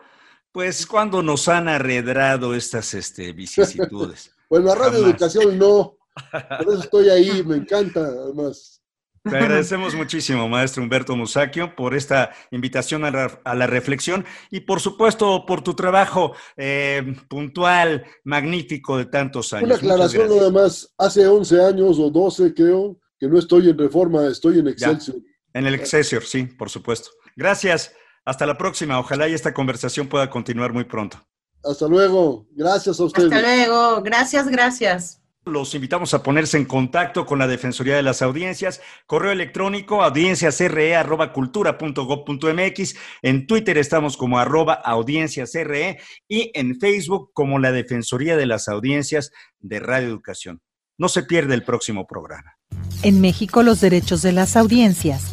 pues 0.53 0.87
cuando 0.87 1.23
nos 1.23 1.49
han 1.49 1.69
arredrado 1.69 2.55
estas 2.55 2.95
este, 2.95 3.33
vicisitudes. 3.33 4.35
pues 4.49 4.65
la 4.65 4.75
radio 4.75 5.07
educación 5.07 5.59
no. 5.59 5.97
Por 6.33 6.73
eso 6.73 6.83
estoy 6.83 7.09
ahí, 7.11 7.43
me 7.45 7.57
encanta 7.57 8.01
además. 8.01 8.79
Te 9.23 9.37
agradecemos 9.37 9.95
muchísimo, 9.95 10.49
maestro 10.49 10.83
Humberto 10.83 11.15
Musacchio, 11.17 11.75
por 11.75 11.95
esta 11.95 12.31
invitación 12.51 13.05
a 13.05 13.11
la, 13.11 13.67
reflexión 13.67 14.25
y, 14.51 14.61
por 14.61 14.81
supuesto, 14.81 15.45
por 15.47 15.63
tu 15.63 15.75
trabajo 15.75 16.35
eh, 16.57 17.15
puntual, 17.29 18.05
magnífico 18.25 18.97
de 18.97 19.07
tantos 19.07 19.53
años. 19.53 19.67
Una 19.67 19.77
aclaración 19.77 20.29
nada 20.29 20.51
más. 20.51 20.95
Hace 20.97 21.27
11 21.27 21.65
años 21.65 21.99
o 21.99 22.11
12, 22.11 22.55
creo, 22.55 22.99
que 23.19 23.29
no 23.29 23.39
estoy 23.39 23.69
en 23.69 23.79
Reforma, 23.79 24.27
estoy 24.27 24.61
en 24.61 24.69
Excelsior. 24.69 25.17
en 25.53 25.67
el 25.67 25.75
Excelsior, 25.75 26.25
sí, 26.25 26.45
por 26.45 26.71
supuesto. 26.71 27.11
Gracias. 27.37 27.93
Hasta 28.29 28.45
la 28.45 28.59
próxima. 28.59 28.99
Ojalá 28.99 29.27
y 29.27 29.33
esta 29.33 29.55
conversación 29.55 30.07
pueda 30.07 30.29
continuar 30.29 30.75
muy 30.75 30.85
pronto. 30.85 31.19
Hasta 31.65 31.89
luego. 31.89 32.47
Gracias 32.51 33.01
a 33.01 33.05
ustedes. 33.05 33.33
Hasta 33.33 33.41
luego. 33.41 34.03
Gracias, 34.03 34.47
gracias. 34.49 35.23
Los 35.47 35.75
invitamos 35.75 36.13
a 36.13 36.23
ponerse 36.23 36.59
en 36.59 36.67
contacto 36.67 37.25
con 37.25 37.39
la 37.39 37.47
Defensoría 37.47 37.97
de 37.97 38.03
las 38.03 38.21
Audiencias, 38.21 38.83
correo 39.07 39.33
electrónico 39.33 40.03
audienciasre.gov.mx, 40.03 42.97
en 43.23 43.47
Twitter 43.47 43.79
estamos 43.79 44.19
como 44.19 44.39
arroba 44.39 44.75
audienciasre 44.75 45.99
y 46.29 46.51
en 46.53 46.79
Facebook 46.79 47.31
como 47.33 47.59
la 47.59 47.73
Defensoría 47.73 48.37
de 48.37 48.45
las 48.45 48.69
Audiencias 48.69 49.33
de 49.59 49.81
Radio 49.81 50.09
Educación. 50.09 50.61
No 50.99 51.09
se 51.09 51.23
pierde 51.23 51.55
el 51.55 51.65
próximo 51.65 52.07
programa. 52.07 52.59
En 53.03 53.23
México 53.23 53.63
los 53.63 53.81
derechos 53.81 54.21
de 54.21 54.33
las 54.33 54.55
audiencias 54.55 55.33